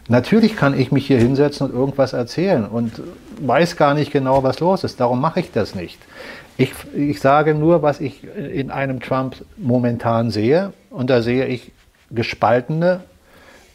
[0.09, 3.03] Natürlich kann ich mich hier hinsetzen und irgendwas erzählen und
[3.41, 5.01] weiß gar nicht genau, was los ist.
[5.01, 5.99] Darum mache ich das nicht.
[6.57, 10.73] Ich, ich sage nur, was ich in einem Trump momentan sehe.
[10.91, 11.73] Und da sehe ich
[12.11, 13.01] gespaltene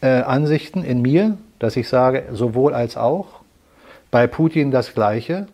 [0.00, 3.26] äh, Ansichten in mir, dass ich sage, sowohl als auch.
[4.10, 5.46] Bei Putin das Gleiche.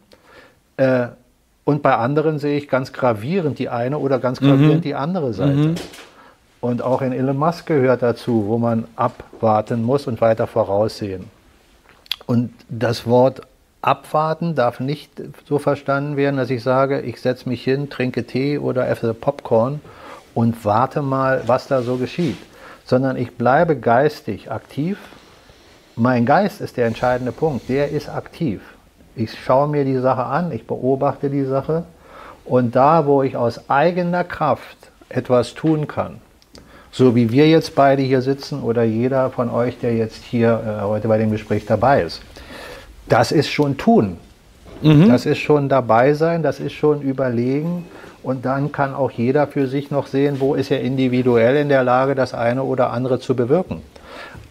[0.77, 1.09] Äh,
[1.65, 4.83] und bei anderen sehe ich ganz gravierend die eine oder ganz gravierend mhm.
[4.83, 5.53] die andere Seite.
[5.53, 5.75] Mhm.
[6.61, 11.25] Und auch in Elon Musk gehört dazu, wo man abwarten muss und weiter voraussehen.
[12.27, 13.43] Und das Wort
[13.83, 15.11] abwarten darf nicht
[15.47, 19.81] so verstanden werden, dass ich sage, ich setze mich hin, trinke Tee oder esse Popcorn
[20.35, 22.39] und warte mal, was da so geschieht.
[22.85, 24.99] Sondern ich bleibe geistig aktiv.
[25.97, 27.69] Mein Geist ist der entscheidende Punkt.
[27.69, 28.61] Der ist aktiv.
[29.17, 31.85] Ich schaue mir die Sache an, ich beobachte die Sache.
[32.45, 34.77] Und da, wo ich aus eigener Kraft
[35.09, 36.21] etwas tun kann,
[36.93, 40.83] so wie wir jetzt beide hier sitzen oder jeder von euch, der jetzt hier äh,
[40.83, 42.23] heute bei dem Gespräch dabei ist.
[43.09, 44.17] Das ist schon tun.
[44.83, 45.09] Mhm.
[45.09, 47.85] Das ist schon dabei sein, das ist schon überlegen.
[48.23, 51.85] Und dann kann auch jeder für sich noch sehen, wo ist er individuell in der
[51.85, 53.83] Lage, das eine oder andere zu bewirken.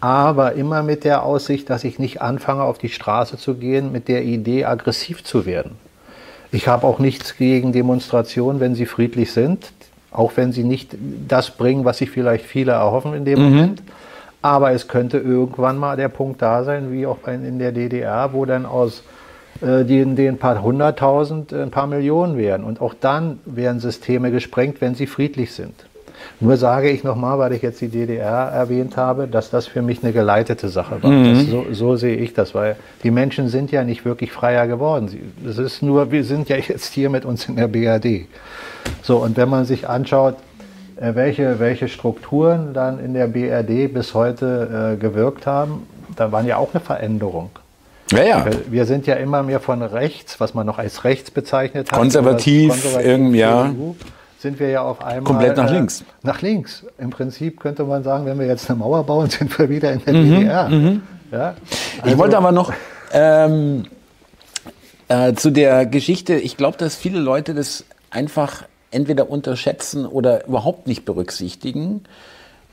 [0.00, 4.08] Aber immer mit der Aussicht, dass ich nicht anfange, auf die Straße zu gehen, mit
[4.08, 5.72] der Idee, aggressiv zu werden.
[6.52, 9.72] Ich habe auch nichts gegen Demonstrationen, wenn sie friedlich sind.
[10.10, 10.96] Auch wenn sie nicht
[11.28, 13.44] das bringen, was sich vielleicht viele erhoffen in dem mhm.
[13.44, 13.82] Moment.
[14.42, 18.46] Aber es könnte irgendwann mal der Punkt da sein, wie auch in der DDR, wo
[18.46, 19.04] dann aus
[19.60, 22.64] äh, den, den paar hunderttausend äh, ein paar Millionen werden.
[22.64, 25.74] Und auch dann werden Systeme gesprengt, wenn sie friedlich sind.
[26.42, 30.02] Nur sage ich nochmal, weil ich jetzt die DDR erwähnt habe, dass das für mich
[30.02, 31.10] eine geleitete Sache war.
[31.10, 31.46] Mhm.
[31.46, 35.10] so, so, sehe ich das, weil die Menschen sind ja nicht wirklich freier geworden.
[35.46, 38.26] Es ist nur, wir sind ja jetzt hier mit uns in der BRD.
[39.02, 40.36] So, und wenn man sich anschaut,
[40.96, 45.86] äh, welche, welche Strukturen dann in der BRD bis heute äh, gewirkt haben,
[46.16, 47.50] da waren ja auch eine Veränderung.
[48.12, 48.46] Ja, ja.
[48.68, 51.98] Wir sind ja immer mehr von rechts, was man noch als rechts bezeichnet hat.
[51.98, 53.72] Konservativ, konservativ irgendwie, ja.
[54.40, 55.24] Sind wir ja auf einmal.
[55.24, 56.02] Komplett nach äh, links.
[56.22, 56.86] Nach links.
[56.96, 60.02] Im Prinzip könnte man sagen, wenn wir jetzt eine Mauer bauen, sind wir wieder in
[60.02, 60.68] der mhm, DDR.
[60.70, 61.02] Mhm.
[61.30, 61.54] Ja?
[62.00, 62.72] Also, ich wollte aber noch
[63.12, 63.84] ähm,
[65.08, 70.86] äh, zu der Geschichte, ich glaube, dass viele Leute das einfach entweder unterschätzen oder überhaupt
[70.86, 72.04] nicht berücksichtigen.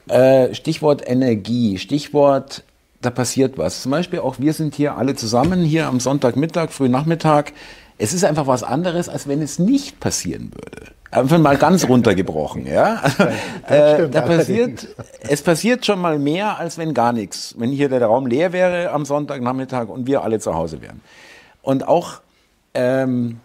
[0.07, 2.63] Äh, Stichwort Energie, Stichwort,
[3.01, 3.81] da passiert was.
[3.81, 7.51] Zum Beispiel auch wir sind hier alle zusammen, hier am Sonntagmittag, Frühnachmittag.
[7.97, 10.91] Es ist einfach was anderes, als wenn es nicht passieren würde.
[11.19, 13.01] Einfach mal ganz runtergebrochen, ja.
[13.67, 14.87] Äh, da passiert,
[15.27, 17.53] es passiert schon mal mehr, als wenn gar nichts.
[17.57, 21.01] Wenn hier der Raum leer wäre am Sonntagnachmittag und wir alle zu Hause wären.
[21.61, 22.21] Und auch
[22.73, 23.41] ähm,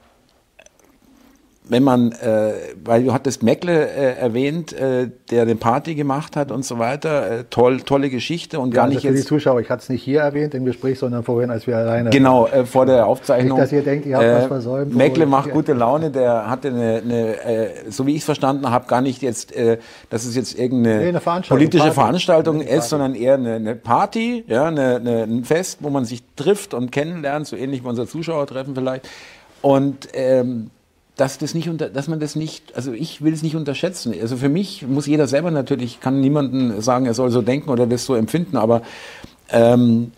[1.72, 2.52] wenn man, äh,
[2.84, 7.30] weil du hattest Meckle äh, erwähnt, äh, der eine Party gemacht hat und so weiter,
[7.30, 9.24] äh, toll, tolle Geschichte und ja, gar nicht also für jetzt.
[9.24, 12.10] die Zuschauer, ich hatte es nicht hier erwähnt im Gespräch, sondern vorhin, als wir alleine.
[12.10, 13.58] Genau, äh, vor der Aufzeichnung.
[13.58, 14.94] Nicht, dass ihr denkt, ihr habt äh, was versäumt.
[14.94, 18.86] Meckle macht gute Laune, der hatte eine, eine äh, so wie ich es verstanden habe,
[18.86, 19.78] gar nicht jetzt, äh,
[20.10, 21.94] dass es jetzt irgendeine nee, Veranstaltung, politische Party.
[21.94, 26.04] Veranstaltung nee, ist, sondern eher eine, eine Party, ja, eine, eine, ein Fest, wo man
[26.04, 29.08] sich trifft und kennenlernt, so ähnlich wie unser Zuschauertreffen vielleicht.
[29.62, 30.70] Und ähm,
[31.16, 34.14] dass, das nicht unter, dass man das nicht, also ich will es nicht unterschätzen.
[34.20, 37.86] Also für mich muss jeder selber natürlich, kann niemanden sagen, er soll so denken oder
[37.86, 38.82] das so empfinden, aber
[39.50, 40.12] ähm,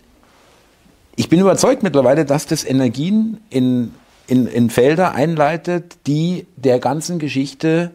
[1.15, 3.91] ich bin überzeugt mittlerweile, dass das Energien in
[4.27, 7.91] in, in Felder einleitet, die der ganzen Geschichte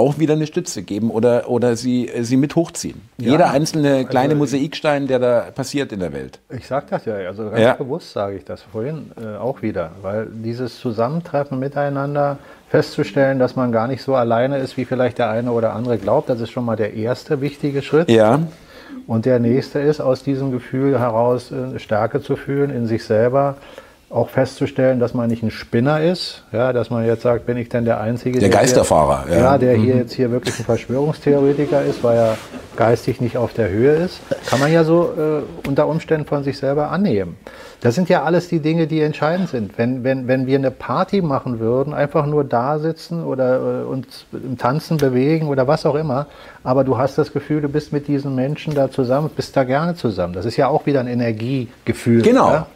[0.00, 3.00] auch wieder eine Stütze geben oder, oder sie, sie mit hochziehen.
[3.18, 6.40] Ja, Jeder einzelne kleine also, Mosaikstein, der da passiert in der Welt.
[6.50, 7.74] Ich sage das ja, also ganz ja.
[7.74, 12.38] bewusst sage ich das vorhin äh, auch wieder, weil dieses Zusammentreffen miteinander
[12.68, 16.28] festzustellen, dass man gar nicht so alleine ist, wie vielleicht der eine oder andere glaubt,
[16.28, 18.10] das ist schon mal der erste wichtige Schritt.
[18.10, 18.40] Ja.
[19.06, 23.56] Und der nächste ist, aus diesem Gefühl heraus äh, Stärke zu fühlen in sich selber
[24.10, 27.68] auch festzustellen, dass man nicht ein Spinner ist, ja, dass man jetzt sagt, bin ich
[27.68, 29.42] denn der Einzige, der, der Geisterfahrer, hier, ja.
[29.42, 29.58] ja.
[29.58, 29.82] der mhm.
[29.82, 32.38] hier jetzt hier wirklich ein Verschwörungstheoretiker ist, weil er
[32.76, 36.58] geistig nicht auf der Höhe ist, kann man ja so äh, unter Umständen von sich
[36.58, 37.36] selber annehmen.
[37.82, 39.78] Das sind ja alles die Dinge, die entscheidend sind.
[39.78, 44.26] Wenn, wenn, wenn wir eine Party machen würden, einfach nur da sitzen oder äh, uns
[44.32, 46.26] im Tanzen bewegen oder was auch immer,
[46.64, 49.94] aber du hast das Gefühl, du bist mit diesen Menschen da zusammen, bist da gerne
[49.94, 50.32] zusammen.
[50.32, 52.22] Das ist ja auch wieder ein Energiegefühl.
[52.22, 52.50] Genau.
[52.50, 52.66] Ja?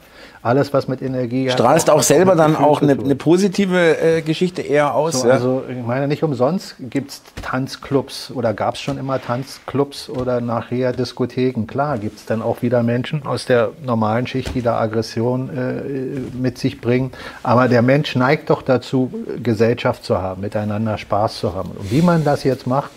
[0.45, 4.61] Alles, was mit Energie Strahlst auch, auch selber dann auch eine, eine, positive äh, Geschichte
[4.61, 5.23] eher aus.
[5.23, 5.33] So, ja?
[5.33, 10.43] Also ich meine, nicht umsonst gibt es Tanzclubs oder gab es schon immer Tanzclubs oder
[10.43, 11.67] nachher Diskotheken.
[11.67, 16.39] Klar, gibt es dann auch wieder Menschen aus der normalen Schicht, die da Aggression äh,
[16.39, 17.13] mit sich bringen.
[17.43, 19.11] Aber der Mensch neigt doch dazu,
[19.43, 21.71] Gesellschaft zu haben, miteinander Spaß zu haben.
[21.71, 22.91] Und wie man das jetzt macht,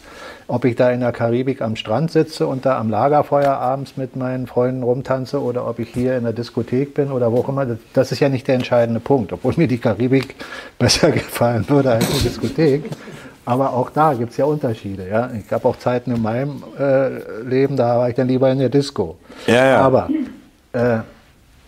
[0.47, 4.15] ob ich da in der Karibik am Strand sitze und da am Lagerfeuer abends mit
[4.15, 7.65] meinen Freunden rumtanze oder ob ich hier in der Diskothek bin oder wo auch immer,
[7.93, 9.33] das ist ja nicht der entscheidende Punkt.
[9.33, 10.35] Obwohl mir die Karibik
[10.79, 12.85] besser gefallen würde als die Diskothek.
[13.43, 15.07] Aber auch da gibt es ja Unterschiede.
[15.07, 15.29] Ja?
[15.37, 18.69] Ich habe auch Zeiten in meinem äh, Leben, da war ich dann lieber in der
[18.69, 19.17] Disco.
[19.47, 19.81] Ja, ja.
[19.81, 20.09] Aber
[20.73, 20.99] äh,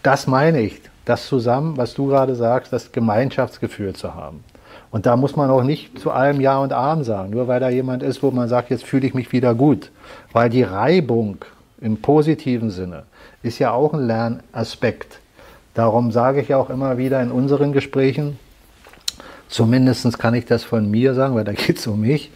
[0.04, 4.44] das meine ich, das zusammen, was du gerade sagst, das Gemeinschaftsgefühl zu haben.
[4.92, 7.70] Und da muss man auch nicht zu allem Ja und Arm sagen, nur weil da
[7.70, 9.92] jemand ist, wo man sagt, jetzt fühle ich mich wieder gut.
[10.32, 11.38] Weil die Reibung
[11.80, 13.04] im positiven Sinne
[13.44, 15.20] ist ja auch ein Lernaspekt.
[15.76, 18.40] Darum sage ich ja auch immer wieder in unseren Gesprächen,
[19.48, 22.32] zumindest kann ich das von mir sagen, weil da geht es um mich,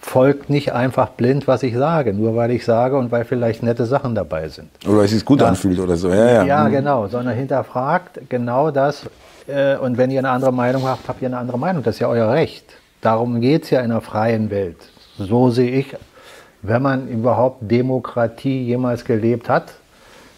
[0.00, 3.86] folgt nicht einfach blind, was ich sage, nur weil ich sage und weil vielleicht nette
[3.86, 4.68] Sachen dabei sind.
[4.84, 5.46] Oder weil es sich gut ja.
[5.46, 6.10] anfühlt oder so.
[6.10, 6.44] Ja, ja.
[6.44, 6.72] ja, mhm.
[6.72, 9.06] genau, sondern hinterfragt genau das,
[9.48, 11.82] äh, und wenn ihr eine andere Meinung habt, habt ihr eine andere Meinung.
[11.82, 12.64] Das ist ja euer Recht.
[13.00, 14.76] Darum geht es ja in einer freien Welt.
[15.18, 15.96] So sehe ich,
[16.62, 19.74] wenn man überhaupt Demokratie jemals gelebt hat,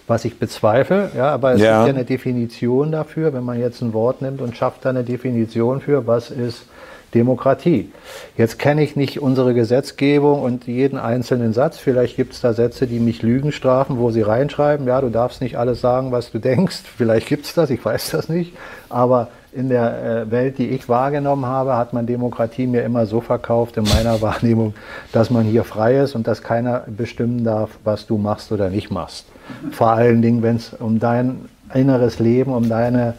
[0.06, 1.84] was ich bezweifle, ja, aber es ja.
[1.84, 5.04] gibt ja eine Definition dafür, wenn man jetzt ein Wort nimmt und schafft da eine
[5.04, 6.66] Definition für, was ist
[7.14, 7.90] Demokratie.
[8.36, 11.78] Jetzt kenne ich nicht unsere Gesetzgebung und jeden einzelnen Satz.
[11.78, 15.40] Vielleicht gibt es da Sätze, die mich Lügen strafen, wo sie reinschreiben, ja, du darfst
[15.40, 16.82] nicht alles sagen, was du denkst.
[16.96, 18.56] Vielleicht gibt es das, ich weiß das nicht.
[18.88, 23.20] Aber in der äh, Welt, die ich wahrgenommen habe, hat man Demokratie mir immer so
[23.20, 24.74] verkauft, in meiner Wahrnehmung,
[25.12, 28.90] dass man hier frei ist und dass keiner bestimmen darf, was du machst oder nicht
[28.90, 29.26] machst.
[29.70, 33.14] Vor allen Dingen, wenn es um dein inneres Leben, um deine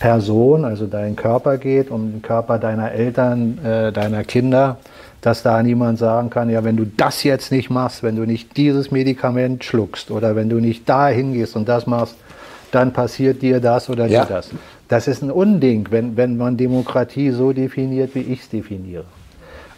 [0.00, 4.78] Person, also dein Körper geht, um den Körper deiner Eltern, äh, deiner Kinder,
[5.20, 8.56] dass da niemand sagen kann, ja, wenn du das jetzt nicht machst, wenn du nicht
[8.56, 12.16] dieses Medikament schluckst oder wenn du nicht da hingehst und das machst,
[12.72, 14.24] dann passiert dir das oder ja.
[14.24, 14.50] dir das.
[14.88, 19.04] Das ist ein Unding, wenn, wenn man Demokratie so definiert, wie ich es definiere.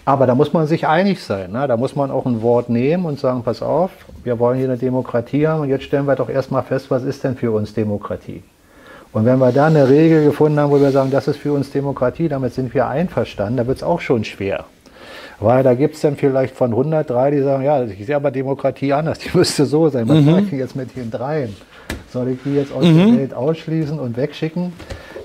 [0.05, 1.51] Aber da muss man sich einig sein.
[1.51, 1.67] Ne?
[1.67, 3.91] Da muss man auch ein Wort nehmen und sagen, pass auf,
[4.23, 7.25] wir wollen hier eine Demokratie haben und jetzt stellen wir doch erstmal fest, was ist
[7.25, 8.43] denn für uns Demokratie?
[9.13, 11.71] Und wenn wir da eine Regel gefunden haben, wo wir sagen, das ist für uns
[11.71, 14.65] Demokratie, damit sind wir einverstanden, da wird es auch schon schwer.
[15.39, 18.93] Weil da gibt es dann vielleicht von 103, die sagen, ja, ich sehe aber Demokratie
[18.93, 20.09] anders, die müsste so sein.
[20.09, 20.31] Was mhm.
[20.31, 21.55] mache ich jetzt mit den dreien?
[22.11, 22.97] Soll ich die jetzt aus mhm.
[22.97, 24.73] der Welt ausschließen und wegschicken?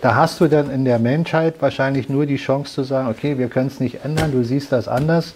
[0.02, 3.48] Da hast du dann in der Menschheit wahrscheinlich nur die Chance zu sagen, okay, wir
[3.48, 5.34] können es nicht ändern, du siehst das anders.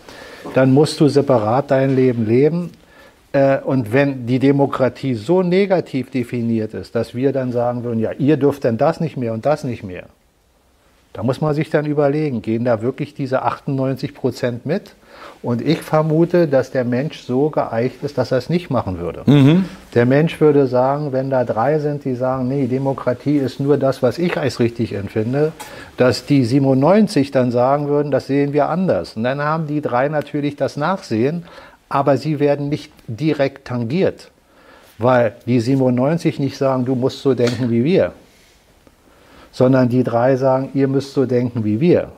[0.56, 2.72] Dann musst du separat dein Leben leben
[3.34, 8.36] und wenn die Demokratie so negativ definiert ist, dass wir dann sagen würden, ja, ihr
[8.36, 10.08] dürft denn das nicht mehr und das nicht mehr,
[11.14, 14.96] da muss man sich dann überlegen, gehen da wirklich diese 98 Prozent mit?
[15.44, 19.24] Und ich vermute, dass der Mensch so geeicht ist, dass er es nicht machen würde.
[19.26, 19.66] Mhm.
[19.94, 24.02] Der Mensch würde sagen, wenn da drei sind, die sagen, nee, Demokratie ist nur das,
[24.02, 25.52] was ich als richtig empfinde,
[25.98, 29.18] dass die 97 dann sagen würden, das sehen wir anders.
[29.18, 31.44] Und dann haben die drei natürlich das Nachsehen,
[31.92, 34.32] aber sie werden nicht direkt tangiert,
[34.98, 38.14] weil die 97 nicht sagen, du musst so denken wie wir,
[39.52, 42.12] sondern die drei sagen, ihr müsst so denken wie wir.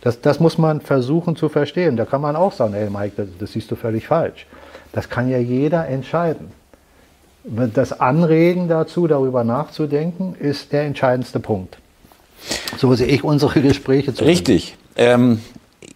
[0.00, 1.96] Das, das muss man versuchen zu verstehen.
[1.96, 4.46] Da kann man auch sagen, hey Mike, das, das siehst du völlig falsch.
[4.92, 6.52] Das kann ja jeder entscheiden.
[7.74, 11.78] Das Anregen dazu, darüber nachzudenken, ist der entscheidendste Punkt.
[12.76, 14.24] So sehe ich unsere Gespräche zu.
[14.24, 14.76] Richtig.
[14.96, 15.40] Ähm,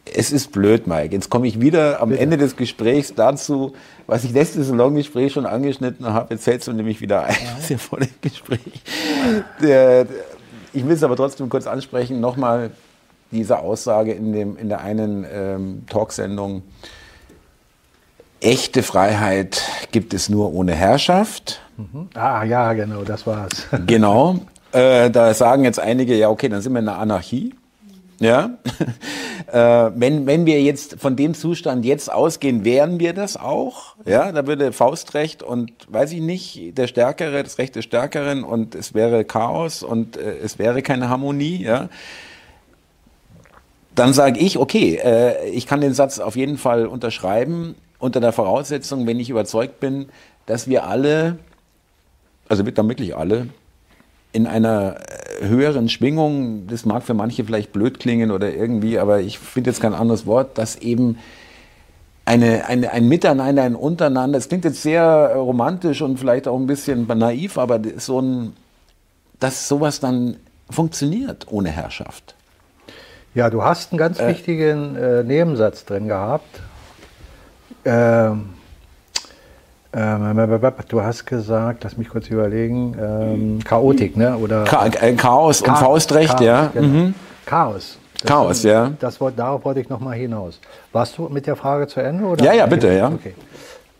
[0.04, 1.14] es ist blöd, Mike.
[1.14, 2.22] Jetzt komme ich wieder am Bitte.
[2.22, 3.74] Ende des Gesprächs dazu,
[4.06, 6.34] was ich letztes Salongespräch schon angeschnitten habe.
[6.34, 7.60] Jetzt fällst du nämlich wieder ein, ja.
[7.60, 8.60] sehr voll im Gespräch.
[9.62, 10.06] Der,
[10.72, 12.70] ich will es aber trotzdem kurz ansprechen, nochmal
[13.30, 16.62] diese Aussage in, dem, in der einen ähm, Talksendung.
[18.40, 21.60] Echte Freiheit gibt es nur ohne Herrschaft.
[21.76, 22.08] Mhm.
[22.14, 23.66] Ah ja, genau, das war's.
[23.86, 24.40] genau.
[24.72, 27.54] Äh, da sagen jetzt einige, ja okay, dann sind wir in einer Anarchie.
[28.20, 28.58] Ja,
[29.50, 33.96] äh, wenn, wenn wir jetzt von dem Zustand jetzt ausgehen, wären wir das auch.
[34.04, 38.74] Ja, da würde Faustrecht und weiß ich nicht, der Stärkere, das Recht des Stärkeren und
[38.74, 41.62] es wäre Chaos und äh, es wäre keine Harmonie.
[41.62, 41.88] Ja,
[43.94, 48.32] dann sage ich, okay, äh, ich kann den Satz auf jeden Fall unterschreiben unter der
[48.32, 50.10] Voraussetzung, wenn ich überzeugt bin,
[50.44, 51.38] dass wir alle,
[52.48, 53.48] also dann wirklich alle,
[54.32, 54.96] in einer
[55.40, 59.70] äh, höheren Schwingung, das mag für manche vielleicht blöd klingen oder irgendwie, aber ich finde
[59.70, 61.18] jetzt kein anderes Wort, dass eben
[62.24, 66.66] eine, eine, ein Miteinander, ein Untereinander, das klingt jetzt sehr romantisch und vielleicht auch ein
[66.66, 68.52] bisschen naiv, aber so ein,
[69.40, 70.36] dass sowas dann
[70.70, 72.34] funktioniert ohne Herrschaft.
[73.34, 76.60] Ja, du hast einen ganz äh, wichtigen äh, Nebensatz drin gehabt.
[77.84, 78.50] Ähm,
[79.92, 84.36] du hast gesagt, lass mich kurz überlegen, ähm, Chaotik, ne?
[84.36, 84.64] Oder
[85.02, 86.70] äh, Chaos und Faustrecht, Chaos, ja.
[86.72, 86.86] Genau.
[86.86, 87.14] Mhm.
[87.44, 87.98] Chaos.
[88.14, 88.92] Das Chaos, ja.
[89.00, 90.60] Das, darauf wollte ich noch mal hinaus.
[90.92, 92.24] Warst du mit der Frage zu Ende?
[92.24, 92.44] Oder?
[92.44, 93.08] Ja, ja, bitte, ja.
[93.08, 93.34] Okay.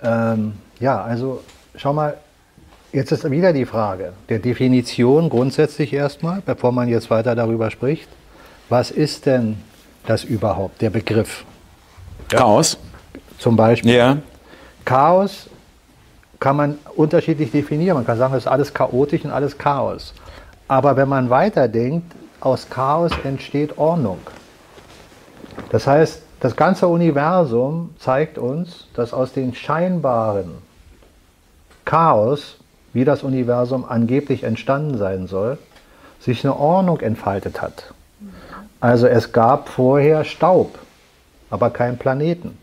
[0.03, 1.41] Ähm, ja, also
[1.74, 2.16] schau mal,
[2.93, 8.09] jetzt ist wieder die Frage der Definition grundsätzlich erstmal, bevor man jetzt weiter darüber spricht.
[8.68, 9.57] Was ist denn
[10.07, 11.45] das überhaupt, der Begriff?
[12.28, 12.78] Chaos.
[13.38, 13.95] Zum Beispiel.
[13.95, 14.18] Ja.
[14.84, 15.50] Chaos
[16.41, 17.97] kann man unterschiedlich definieren.
[17.97, 20.14] Man kann sagen, es ist alles chaotisch und alles Chaos.
[20.66, 24.18] Aber wenn man weiterdenkt, aus Chaos entsteht Ordnung.
[25.70, 30.55] Das heißt, das ganze Universum zeigt uns, dass aus dem scheinbaren
[31.84, 32.57] Chaos,
[32.95, 35.59] wie das Universum angeblich entstanden sein soll,
[36.18, 37.93] sich eine Ordnung entfaltet hat.
[38.80, 40.78] Also es gab vorher Staub,
[41.51, 42.57] aber keinen Planeten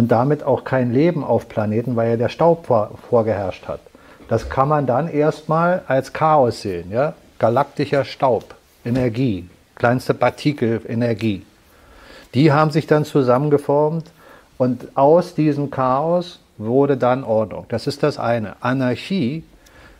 [0.00, 3.80] und damit auch kein Leben auf Planeten, weil ja der Staub vor, vorgeherrscht hat.
[4.30, 6.90] Das kann man dann erstmal als Chaos sehen.
[6.90, 7.12] Ja?
[7.38, 11.44] Galaktischer Staub, Energie, kleinste Partikel, Energie.
[12.32, 14.06] Die haben sich dann zusammengeformt
[14.56, 17.66] und aus diesem Chaos wurde dann Ordnung.
[17.68, 18.56] Das ist das eine.
[18.60, 19.44] Anarchie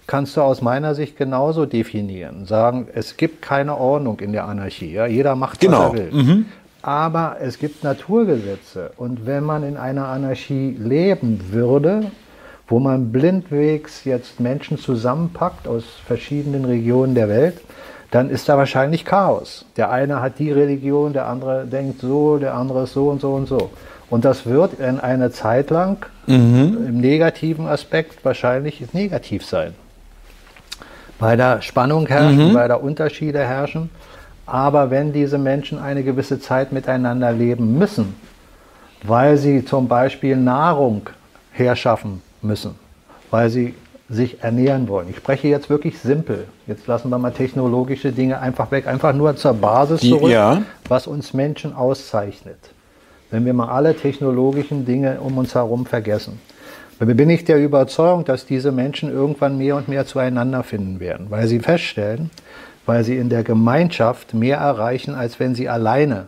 [0.07, 2.47] kannst du aus meiner Sicht genauso definieren.
[2.47, 4.93] Sagen, es gibt keine Ordnung in der Anarchie.
[4.95, 5.05] Ja?
[5.05, 5.93] Jeder macht, genau.
[5.93, 6.11] was er will.
[6.11, 6.47] Mhm.
[6.83, 8.93] Aber es gibt Naturgesetze.
[8.97, 12.11] Und wenn man in einer Anarchie leben würde,
[12.69, 17.61] wo man blindwegs jetzt Menschen zusammenpackt aus verschiedenen Regionen der Welt,
[18.11, 19.67] dann ist da wahrscheinlich Chaos.
[19.77, 23.33] Der eine hat die Religion, der andere denkt so, der andere ist so und so
[23.35, 23.71] und so.
[24.09, 26.87] Und das wird in einer Zeit lang mhm.
[26.87, 29.75] im negativen Aspekt wahrscheinlich negativ sein.
[31.21, 32.55] Weil da Spannung herrscht, mhm.
[32.55, 33.91] weil da Unterschiede herrschen.
[34.51, 38.17] Aber wenn diese Menschen eine gewisse Zeit miteinander leben müssen,
[39.05, 41.09] weil sie zum Beispiel Nahrung
[41.53, 42.75] herschaffen müssen,
[43.31, 43.75] weil sie
[44.09, 45.09] sich ernähren wollen.
[45.09, 46.49] Ich spreche jetzt wirklich simpel.
[46.67, 50.63] Jetzt lassen wir mal technologische Dinge einfach weg, einfach nur zur Basis zurück, ja.
[50.89, 52.59] was uns Menschen auszeichnet.
[53.31, 56.41] Wenn wir mal alle technologischen Dinge um uns herum vergessen.
[56.99, 61.27] Dann bin ich der Überzeugung, dass diese Menschen irgendwann mehr und mehr zueinander finden werden,
[61.31, 62.31] weil sie feststellen,
[62.91, 66.27] weil sie in der Gemeinschaft mehr erreichen, als wenn sie alleine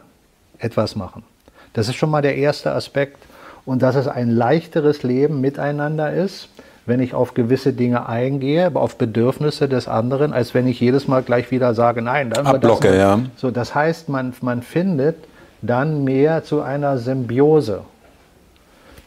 [0.60, 1.24] etwas machen.
[1.72, 3.16] Das ist schon mal der erste Aspekt.
[3.64, 6.50] Und dass es ein leichteres Leben miteinander ist,
[6.86, 11.08] wenn ich auf gewisse Dinge eingehe, aber auf Bedürfnisse des anderen, als wenn ich jedes
[11.08, 13.18] Mal gleich wieder sage, nein, dann Abblocke, das ja.
[13.34, 15.16] So, das heißt, man, man findet
[15.62, 17.80] dann mehr zu einer Symbiose.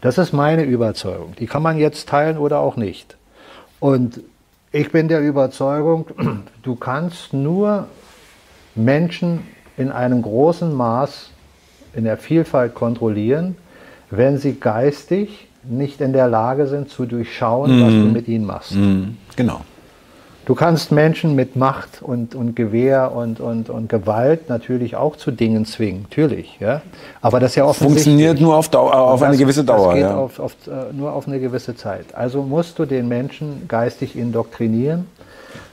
[0.01, 1.35] Das ist meine Überzeugung.
[1.39, 3.15] Die kann man jetzt teilen oder auch nicht.
[3.79, 4.19] Und
[4.75, 6.05] ich bin der Überzeugung,
[6.61, 7.87] du kannst nur
[8.75, 9.39] Menschen
[9.77, 11.29] in einem großen Maß
[11.93, 13.55] in der Vielfalt kontrollieren,
[14.11, 17.83] wenn sie geistig nicht in der Lage sind zu durchschauen, mm.
[17.83, 18.13] was du mhm.
[18.13, 18.75] mit ihnen machst.
[18.75, 19.15] Mm.
[19.35, 19.61] Genau.
[20.45, 25.31] Du kannst Menschen mit Macht und, und Gewehr und, und, und Gewalt natürlich auch zu
[25.31, 26.57] Dingen zwingen, natürlich.
[26.59, 26.83] Ja?
[27.21, 29.87] Aber das ja Funktioniert nur auf, Dauer, auf das, eine gewisse Dauer.
[29.87, 30.15] Das geht ja.
[30.15, 32.13] auf, auf, äh, nur auf eine gewisse Zeit.
[32.13, 35.07] Also musst du den Menschen geistig indoktrinieren.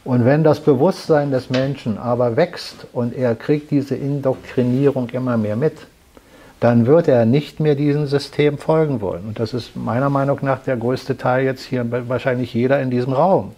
[0.05, 5.57] Und wenn das Bewusstsein des Menschen aber wächst und er kriegt diese Indoktrinierung immer mehr
[5.57, 5.75] mit,
[6.61, 9.25] dann wird er nicht mehr diesem System folgen wollen.
[9.27, 13.13] Und das ist meiner Meinung nach der größte Teil jetzt hier, wahrscheinlich jeder in diesem
[13.13, 13.53] Raum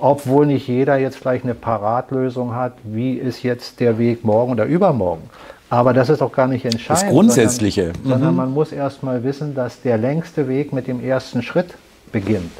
[0.00, 4.64] obwohl nicht jeder jetzt gleich eine Paratlösung hat, wie ist jetzt der Weg morgen oder
[4.64, 5.28] übermorgen.
[5.68, 7.04] Aber das ist auch gar nicht entscheidend.
[7.04, 7.82] Das Grundsätzliche.
[7.86, 8.08] Sondern, mhm.
[8.08, 11.74] sondern man muss erst mal wissen, dass der längste Weg mit dem ersten Schritt
[12.10, 12.50] beginnt.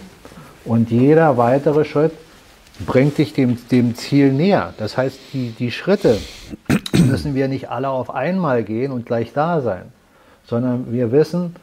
[0.65, 2.13] Und jeder weitere Schritt
[2.87, 4.75] bringt dich dem, dem Ziel näher.
[4.79, 6.19] Das heißt, die, die Schritte
[6.93, 9.85] müssen wir nicht alle auf einmal gehen und gleich da sein,
[10.47, 11.57] sondern wir wissen,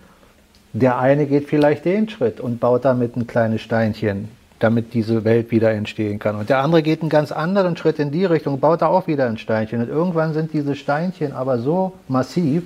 [0.74, 4.30] der eine geht vielleicht den Schritt und baut damit ein kleines Steinchen,
[4.60, 6.36] damit diese Welt wieder entstehen kann.
[6.36, 9.28] Und der andere geht einen ganz anderen Schritt in die Richtung, baut da auch wieder
[9.28, 9.82] ein Steinchen.
[9.82, 12.64] Und irgendwann sind diese Steinchen aber so massiv,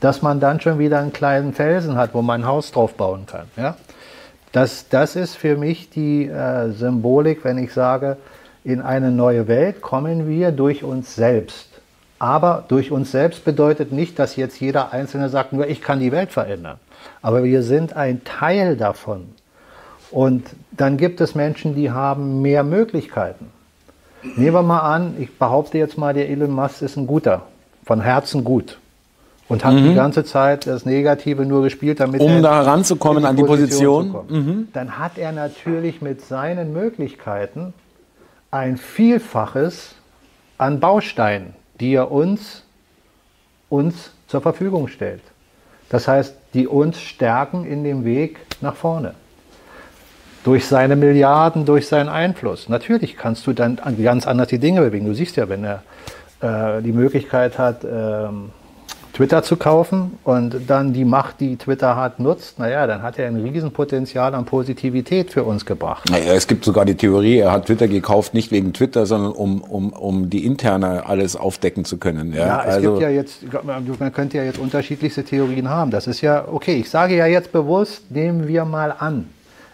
[0.00, 3.26] dass man dann schon wieder einen kleinen Felsen hat, wo man ein Haus drauf bauen
[3.26, 3.46] kann.
[3.56, 3.76] Ja?
[4.52, 8.16] Das, das ist für mich die äh, Symbolik, wenn ich sage,
[8.64, 11.68] in eine neue Welt kommen wir durch uns selbst.
[12.18, 16.12] Aber durch uns selbst bedeutet nicht, dass jetzt jeder Einzelne sagt, nur ich kann die
[16.12, 16.78] Welt verändern.
[17.20, 19.28] Aber wir sind ein Teil davon.
[20.10, 23.50] Und dann gibt es Menschen, die haben mehr Möglichkeiten.
[24.22, 27.42] Nehmen wir mal an, ich behaupte jetzt mal, der Elon Musk ist ein guter,
[27.84, 28.78] von Herzen gut
[29.48, 29.88] und hat mhm.
[29.88, 34.14] die ganze Zeit das Negative nur gespielt, damit um da heranzukommen an die Position.
[34.28, 34.68] Mhm.
[34.72, 37.72] Dann hat er natürlich mit seinen Möglichkeiten
[38.50, 39.94] ein Vielfaches
[40.58, 42.62] an Bausteinen, die er uns
[43.68, 45.22] uns zur Verfügung stellt.
[45.88, 49.14] Das heißt, die uns stärken in dem Weg nach vorne.
[50.46, 52.68] Durch seine Milliarden, durch seinen Einfluss.
[52.68, 55.04] Natürlich kannst du dann ganz anders die Dinge bewegen.
[55.04, 55.82] Du siehst ja, wenn er
[56.40, 58.50] äh, die Möglichkeit hat, ähm,
[59.12, 63.26] Twitter zu kaufen und dann die Macht, die Twitter hat, nutzt, naja, dann hat er
[63.26, 66.08] ein Riesenpotenzial an Positivität für uns gebracht.
[66.10, 69.62] Naja, es gibt sogar die Theorie, er hat Twitter gekauft, nicht wegen Twitter, sondern um,
[69.62, 72.32] um, um die interne alles aufdecken zu können.
[72.34, 73.44] Ja, ja es also gibt ja jetzt,
[73.98, 75.90] man könnte ja jetzt unterschiedlichste Theorien haben.
[75.90, 79.26] Das ist ja, okay, ich sage ja jetzt bewusst, nehmen wir mal an.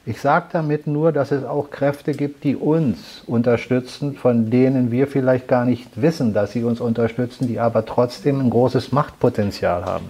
[0.05, 5.07] Ich sage damit nur, dass es auch Kräfte gibt, die uns unterstützen, von denen wir
[5.07, 10.07] vielleicht gar nicht wissen, dass sie uns unterstützen, die aber trotzdem ein großes Machtpotenzial haben.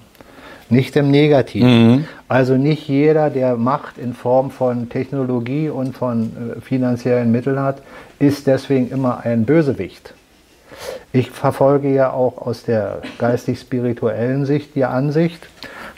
[0.70, 1.90] Nicht im Negativen.
[1.90, 2.05] Mhm.
[2.26, 7.82] Also nicht jeder, der Macht in Form von Technologie und von äh, finanziellen Mitteln hat,
[8.18, 10.14] ist deswegen immer ein Bösewicht.
[11.12, 15.47] Ich verfolge ja auch aus der geistig-spirituellen Sicht die Ansicht,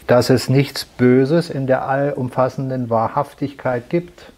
[0.07, 4.33] dass es nichts Böses in der allumfassenden Wahrhaftigkeit gibt,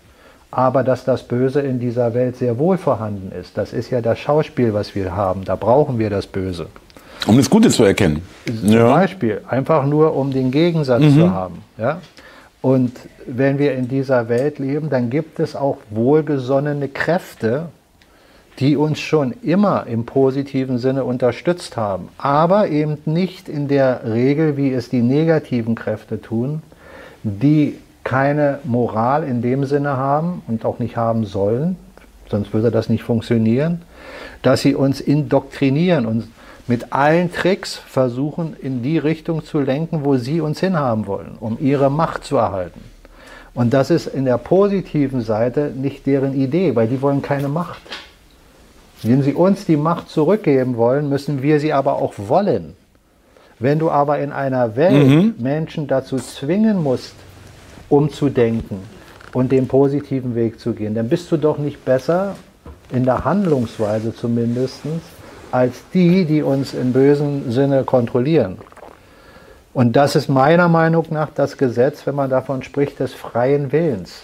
[0.50, 3.58] aber dass das Böse in dieser Welt sehr wohl vorhanden ist.
[3.58, 5.44] Das ist ja das Schauspiel, was wir haben.
[5.44, 6.68] Da brauchen wir das Böse.
[7.26, 8.22] Um das Gute zu erkennen.
[8.46, 8.88] Zum ja.
[8.88, 11.14] Beispiel, einfach nur um den Gegensatz mhm.
[11.14, 11.62] zu haben.
[11.76, 12.00] Ja?
[12.62, 12.92] Und
[13.26, 17.68] wenn wir in dieser Welt leben, dann gibt es auch wohlgesonnene Kräfte,
[18.58, 24.56] die uns schon immer im positiven Sinne unterstützt haben, aber eben nicht in der Regel,
[24.56, 26.62] wie es die negativen Kräfte tun,
[27.22, 31.76] die keine Moral in dem Sinne haben und auch nicht haben sollen,
[32.30, 33.82] sonst würde das nicht funktionieren,
[34.42, 36.28] dass sie uns indoktrinieren und
[36.68, 41.58] mit allen Tricks versuchen, in die Richtung zu lenken, wo sie uns hinhaben wollen, um
[41.60, 42.80] ihre Macht zu erhalten.
[43.54, 47.80] Und das ist in der positiven Seite nicht deren Idee, weil die wollen keine Macht.
[49.06, 52.74] Wenn sie uns die Macht zurückgeben wollen, müssen wir sie aber auch wollen.
[53.58, 55.34] Wenn du aber in einer Welt mhm.
[55.38, 57.14] Menschen dazu zwingen musst,
[57.88, 58.78] umzudenken
[59.32, 62.34] und den positiven Weg zu gehen, dann bist du doch nicht besser,
[62.92, 64.80] in der Handlungsweise zumindest,
[65.52, 68.58] als die, die uns im bösen Sinne kontrollieren.
[69.72, 74.22] Und das ist meiner Meinung nach das Gesetz, wenn man davon spricht, des freien Willens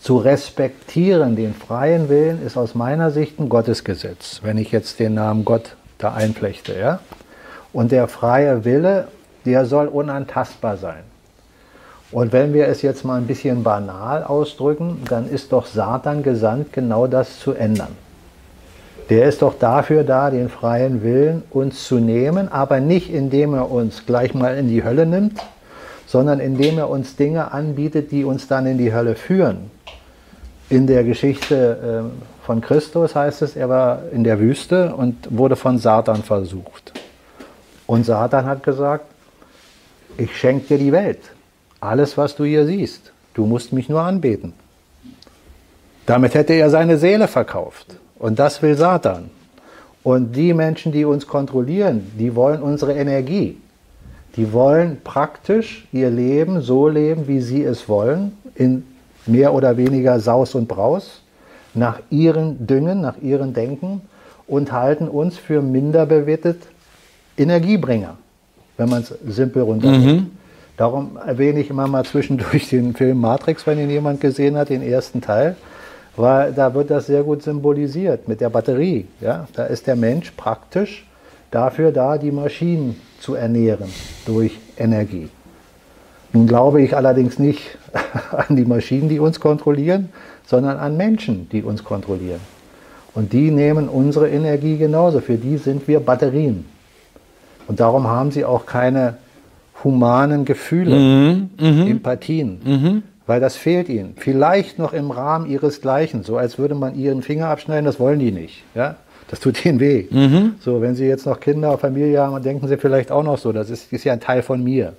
[0.00, 5.14] zu respektieren, den freien Willen, ist aus meiner Sicht ein Gottesgesetz, wenn ich jetzt den
[5.14, 6.78] Namen Gott da einflechte.
[6.78, 7.00] Ja?
[7.72, 9.08] Und der freie Wille,
[9.44, 11.02] der soll unantastbar sein.
[12.12, 16.72] Und wenn wir es jetzt mal ein bisschen banal ausdrücken, dann ist doch Satan gesandt,
[16.72, 17.96] genau das zu ändern.
[19.10, 23.70] Der ist doch dafür da, den freien Willen uns zu nehmen, aber nicht indem er
[23.70, 25.40] uns gleich mal in die Hölle nimmt,
[26.06, 29.70] sondern indem er uns Dinge anbietet, die uns dann in die Hölle führen.
[30.70, 35.56] In der Geschichte ähm, von Christus heißt es, er war in der Wüste und wurde
[35.56, 36.92] von Satan versucht.
[37.88, 39.06] Und Satan hat gesagt,
[40.16, 41.18] ich schenke dir die Welt,
[41.80, 43.10] alles, was du hier siehst.
[43.34, 44.52] Du musst mich nur anbeten.
[46.06, 47.96] Damit hätte er seine Seele verkauft.
[48.20, 49.30] Und das will Satan.
[50.04, 53.58] Und die Menschen, die uns kontrollieren, die wollen unsere Energie.
[54.36, 58.84] Die wollen praktisch ihr Leben so leben, wie sie es wollen, in
[59.26, 61.22] mehr oder weniger Saus und Braus,
[61.74, 64.02] nach ihren Düngen, nach ihren Denken
[64.46, 66.58] und halten uns für minder bewertet
[67.36, 68.16] Energiebringer,
[68.76, 70.22] wenn man es simpel runternimmt.
[70.22, 70.30] Mhm.
[70.76, 74.82] Darum erwähne ich immer mal zwischendurch den Film Matrix, wenn ihn jemand gesehen hat, den
[74.82, 75.56] ersten Teil,
[76.16, 79.06] weil da wird das sehr gut symbolisiert mit der Batterie.
[79.20, 79.46] Ja?
[79.52, 81.06] Da ist der Mensch praktisch
[81.50, 83.90] dafür da, die Maschinen zu ernähren
[84.26, 85.28] durch Energie.
[86.32, 87.78] Nun glaube ich allerdings nicht
[88.30, 90.10] an die Maschinen, die uns kontrollieren,
[90.46, 92.40] sondern an Menschen, die uns kontrollieren.
[93.14, 95.20] Und die nehmen unsere Energie genauso.
[95.20, 96.64] Für die sind wir Batterien.
[97.66, 99.14] Und darum haben sie auch keine
[99.82, 101.86] humanen Gefühle, mhm, mh.
[101.86, 103.02] Empathien, mhm.
[103.26, 104.14] weil das fehlt ihnen.
[104.16, 108.32] Vielleicht noch im Rahmen ihresgleichen, so als würde man ihren Finger abschneiden, das wollen die
[108.32, 108.64] nicht.
[108.74, 108.96] Ja?
[109.28, 110.06] Das tut ihnen weh.
[110.10, 110.54] Mhm.
[110.60, 113.70] So, wenn sie jetzt noch Kinder, Familie haben, denken sie vielleicht auch noch so, das
[113.70, 114.94] ist, ist ja ein Teil von mir.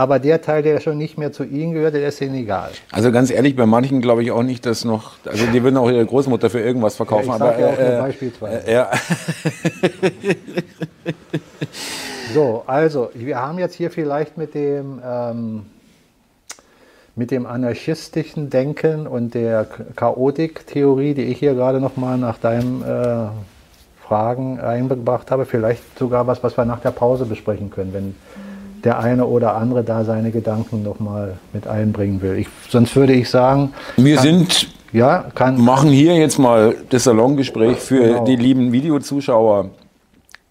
[0.00, 2.70] Aber der Teil, der schon nicht mehr zu ihnen gehört, der ist ihnen egal.
[2.90, 5.90] Also ganz ehrlich, bei manchen glaube ich auch nicht, dass noch, also die würden auch
[5.90, 7.28] ihre Großmutter für irgendwas verkaufen.
[7.28, 8.66] Ja, ich aber ja auch äh, beispielsweise.
[8.66, 8.90] Äh, ja.
[12.32, 15.66] so, also wir haben jetzt hier vielleicht mit dem ähm,
[17.14, 22.82] mit dem anarchistischen Denken und der Chaotik-Theorie, die ich hier gerade noch mal nach deinem
[22.82, 23.26] äh,
[24.08, 28.14] Fragen eingebracht habe, vielleicht sogar was, was wir nach der Pause besprechen können, wenn
[28.84, 32.38] der eine oder andere da seine Gedanken noch mal mit einbringen will.
[32.38, 37.04] Ich, sonst würde ich sagen, wir kann, sind ja, kann, machen hier jetzt mal das
[37.04, 38.24] Salongespräch für genau.
[38.24, 39.70] die lieben Videozuschauer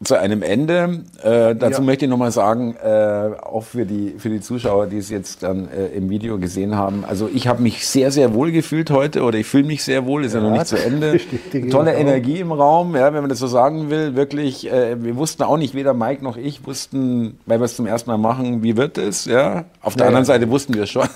[0.04, 1.04] zu einem Ende.
[1.22, 1.86] Äh, dazu ja.
[1.86, 5.68] möchte ich nochmal sagen, äh, auch für die, für die Zuschauer, die es jetzt dann
[5.70, 7.04] äh, im Video gesehen haben.
[7.06, 10.24] Also ich habe mich sehr, sehr wohl gefühlt heute oder ich fühle mich sehr wohl,
[10.24, 11.20] ist ja, ja noch nicht zu Ende.
[11.70, 14.16] Tolle Energie im Raum, ja, wenn man das so sagen will.
[14.16, 17.86] Wirklich, äh, wir wussten auch nicht, weder Mike noch ich wussten, weil wir es zum
[17.86, 19.26] ersten Mal machen, wie wird es.
[19.26, 19.66] Ja?
[19.82, 21.08] Auf der ja, anderen Seite wussten wir schon.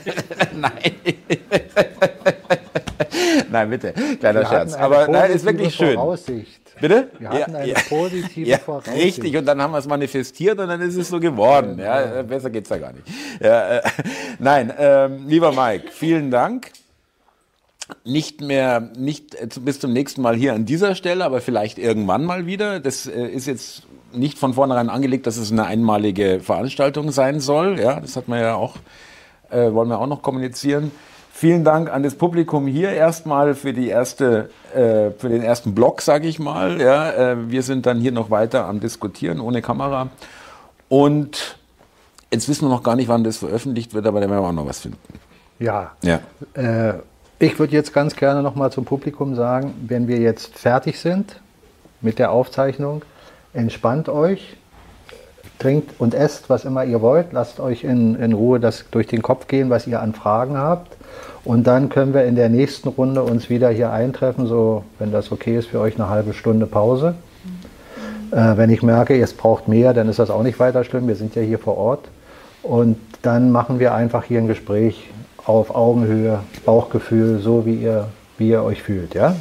[0.60, 0.72] Nein.
[3.50, 4.74] nein, bitte, kleiner wir Scherz.
[4.74, 5.94] Aber nein, ist wirklich schön.
[5.94, 6.65] Voraussicht.
[6.80, 7.10] Bitte?
[7.18, 8.96] Wir hatten ja, eine ja, positive ja, Voraussicht.
[8.96, 11.78] Richtig, und dann haben wir es manifestiert und dann ist es so geworden.
[11.78, 13.04] Ja, besser geht's ja gar nicht.
[13.40, 13.82] Ja, äh,
[14.38, 16.70] nein, ähm, lieber Mike, vielen Dank.
[18.04, 22.24] Nicht mehr, nicht äh, bis zum nächsten Mal hier an dieser Stelle, aber vielleicht irgendwann
[22.24, 22.80] mal wieder.
[22.80, 27.78] Das äh, ist jetzt nicht von vornherein angelegt, dass es eine einmalige Veranstaltung sein soll.
[27.78, 28.76] Ja, das hat man ja auch,
[29.50, 30.90] äh, wollen wir auch noch kommunizieren.
[31.38, 36.00] Vielen Dank an das Publikum hier erstmal für die erste, äh, für den ersten Block,
[36.00, 36.80] sage ich mal.
[36.80, 40.08] Ja, äh, wir sind dann hier noch weiter am Diskutieren ohne Kamera.
[40.88, 41.58] Und
[42.32, 44.52] jetzt wissen wir noch gar nicht, wann das veröffentlicht wird, aber da werden wir auch
[44.52, 44.96] noch was finden.
[45.58, 45.90] Ja.
[46.00, 46.20] ja.
[46.54, 47.00] Äh,
[47.38, 51.42] ich würde jetzt ganz gerne noch mal zum Publikum sagen, wenn wir jetzt fertig sind
[52.00, 53.02] mit der Aufzeichnung,
[53.52, 54.56] entspannt euch,
[55.58, 59.20] trinkt und esst, was immer ihr wollt, lasst euch in, in Ruhe das durch den
[59.20, 60.95] Kopf gehen, was ihr an Fragen habt.
[61.44, 65.30] Und dann können wir in der nächsten Runde uns wieder hier eintreffen, so wenn das
[65.30, 67.14] okay ist für euch, eine halbe Stunde Pause.
[68.32, 71.06] Äh, wenn ich merke, ihr braucht mehr, dann ist das auch nicht weiter schlimm.
[71.06, 72.08] Wir sind ja hier vor Ort.
[72.62, 75.08] Und dann machen wir einfach hier ein Gespräch
[75.44, 78.08] auf Augenhöhe, Bauchgefühl, so wie ihr,
[78.38, 79.14] wie ihr euch fühlt.
[79.14, 79.36] Ja?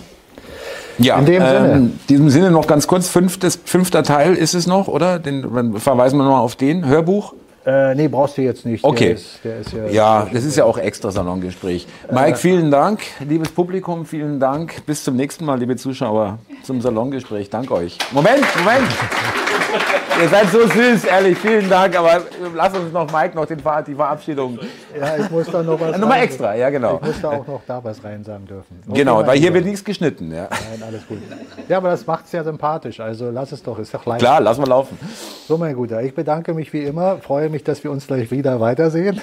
[0.97, 1.91] Ja, in dem ähm, Sinne.
[2.07, 5.19] diesem Sinne noch ganz kurz, fünftes, fünfter Teil ist es noch, oder?
[5.19, 7.33] Den verweisen wir nochmal auf den Hörbuch.
[7.65, 8.83] Äh, nee, brauchst du jetzt nicht.
[8.83, 9.05] Okay.
[9.05, 11.87] Der ist, der ist ja, ja, das ist ja auch extra Salongespräch.
[12.11, 13.01] Mike, äh, vielen Dank.
[13.27, 14.85] Liebes Publikum, vielen Dank.
[14.85, 17.49] Bis zum nächsten Mal, liebe Zuschauer, zum Salongespräch.
[17.49, 17.97] Danke euch.
[18.11, 18.87] Moment, Moment.
[20.21, 22.21] Ihr seid so süß, ehrlich, vielen Dank, aber
[22.53, 24.57] lass uns noch, Mike, noch den die Verabschiedung.
[24.97, 26.99] Ja, ich muss da noch was Nochmal extra, ja genau.
[27.01, 28.81] Ich muss da auch noch da was rein sagen dürfen.
[28.87, 30.31] Okay, genau, weil hier wird nichts geschnitten.
[30.31, 30.47] Ja.
[30.49, 31.17] Nein, alles gut.
[31.67, 34.19] Ja, aber das macht es ja sympathisch, also lass es doch, ist doch leicht.
[34.19, 34.97] Klar, lass mal laufen.
[35.47, 38.61] So, mein Guter, ich bedanke mich wie immer, freue mich, dass wir uns gleich wieder
[38.61, 39.21] weitersehen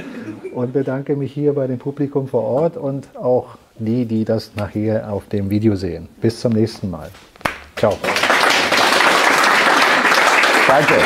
[0.54, 5.10] und bedanke mich hier bei dem Publikum vor Ort und auch die, die das nachher
[5.10, 6.08] auf dem Video sehen.
[6.20, 7.10] Bis zum nächsten Mal.
[7.76, 7.96] Ciao.
[10.68, 10.98] 白嘴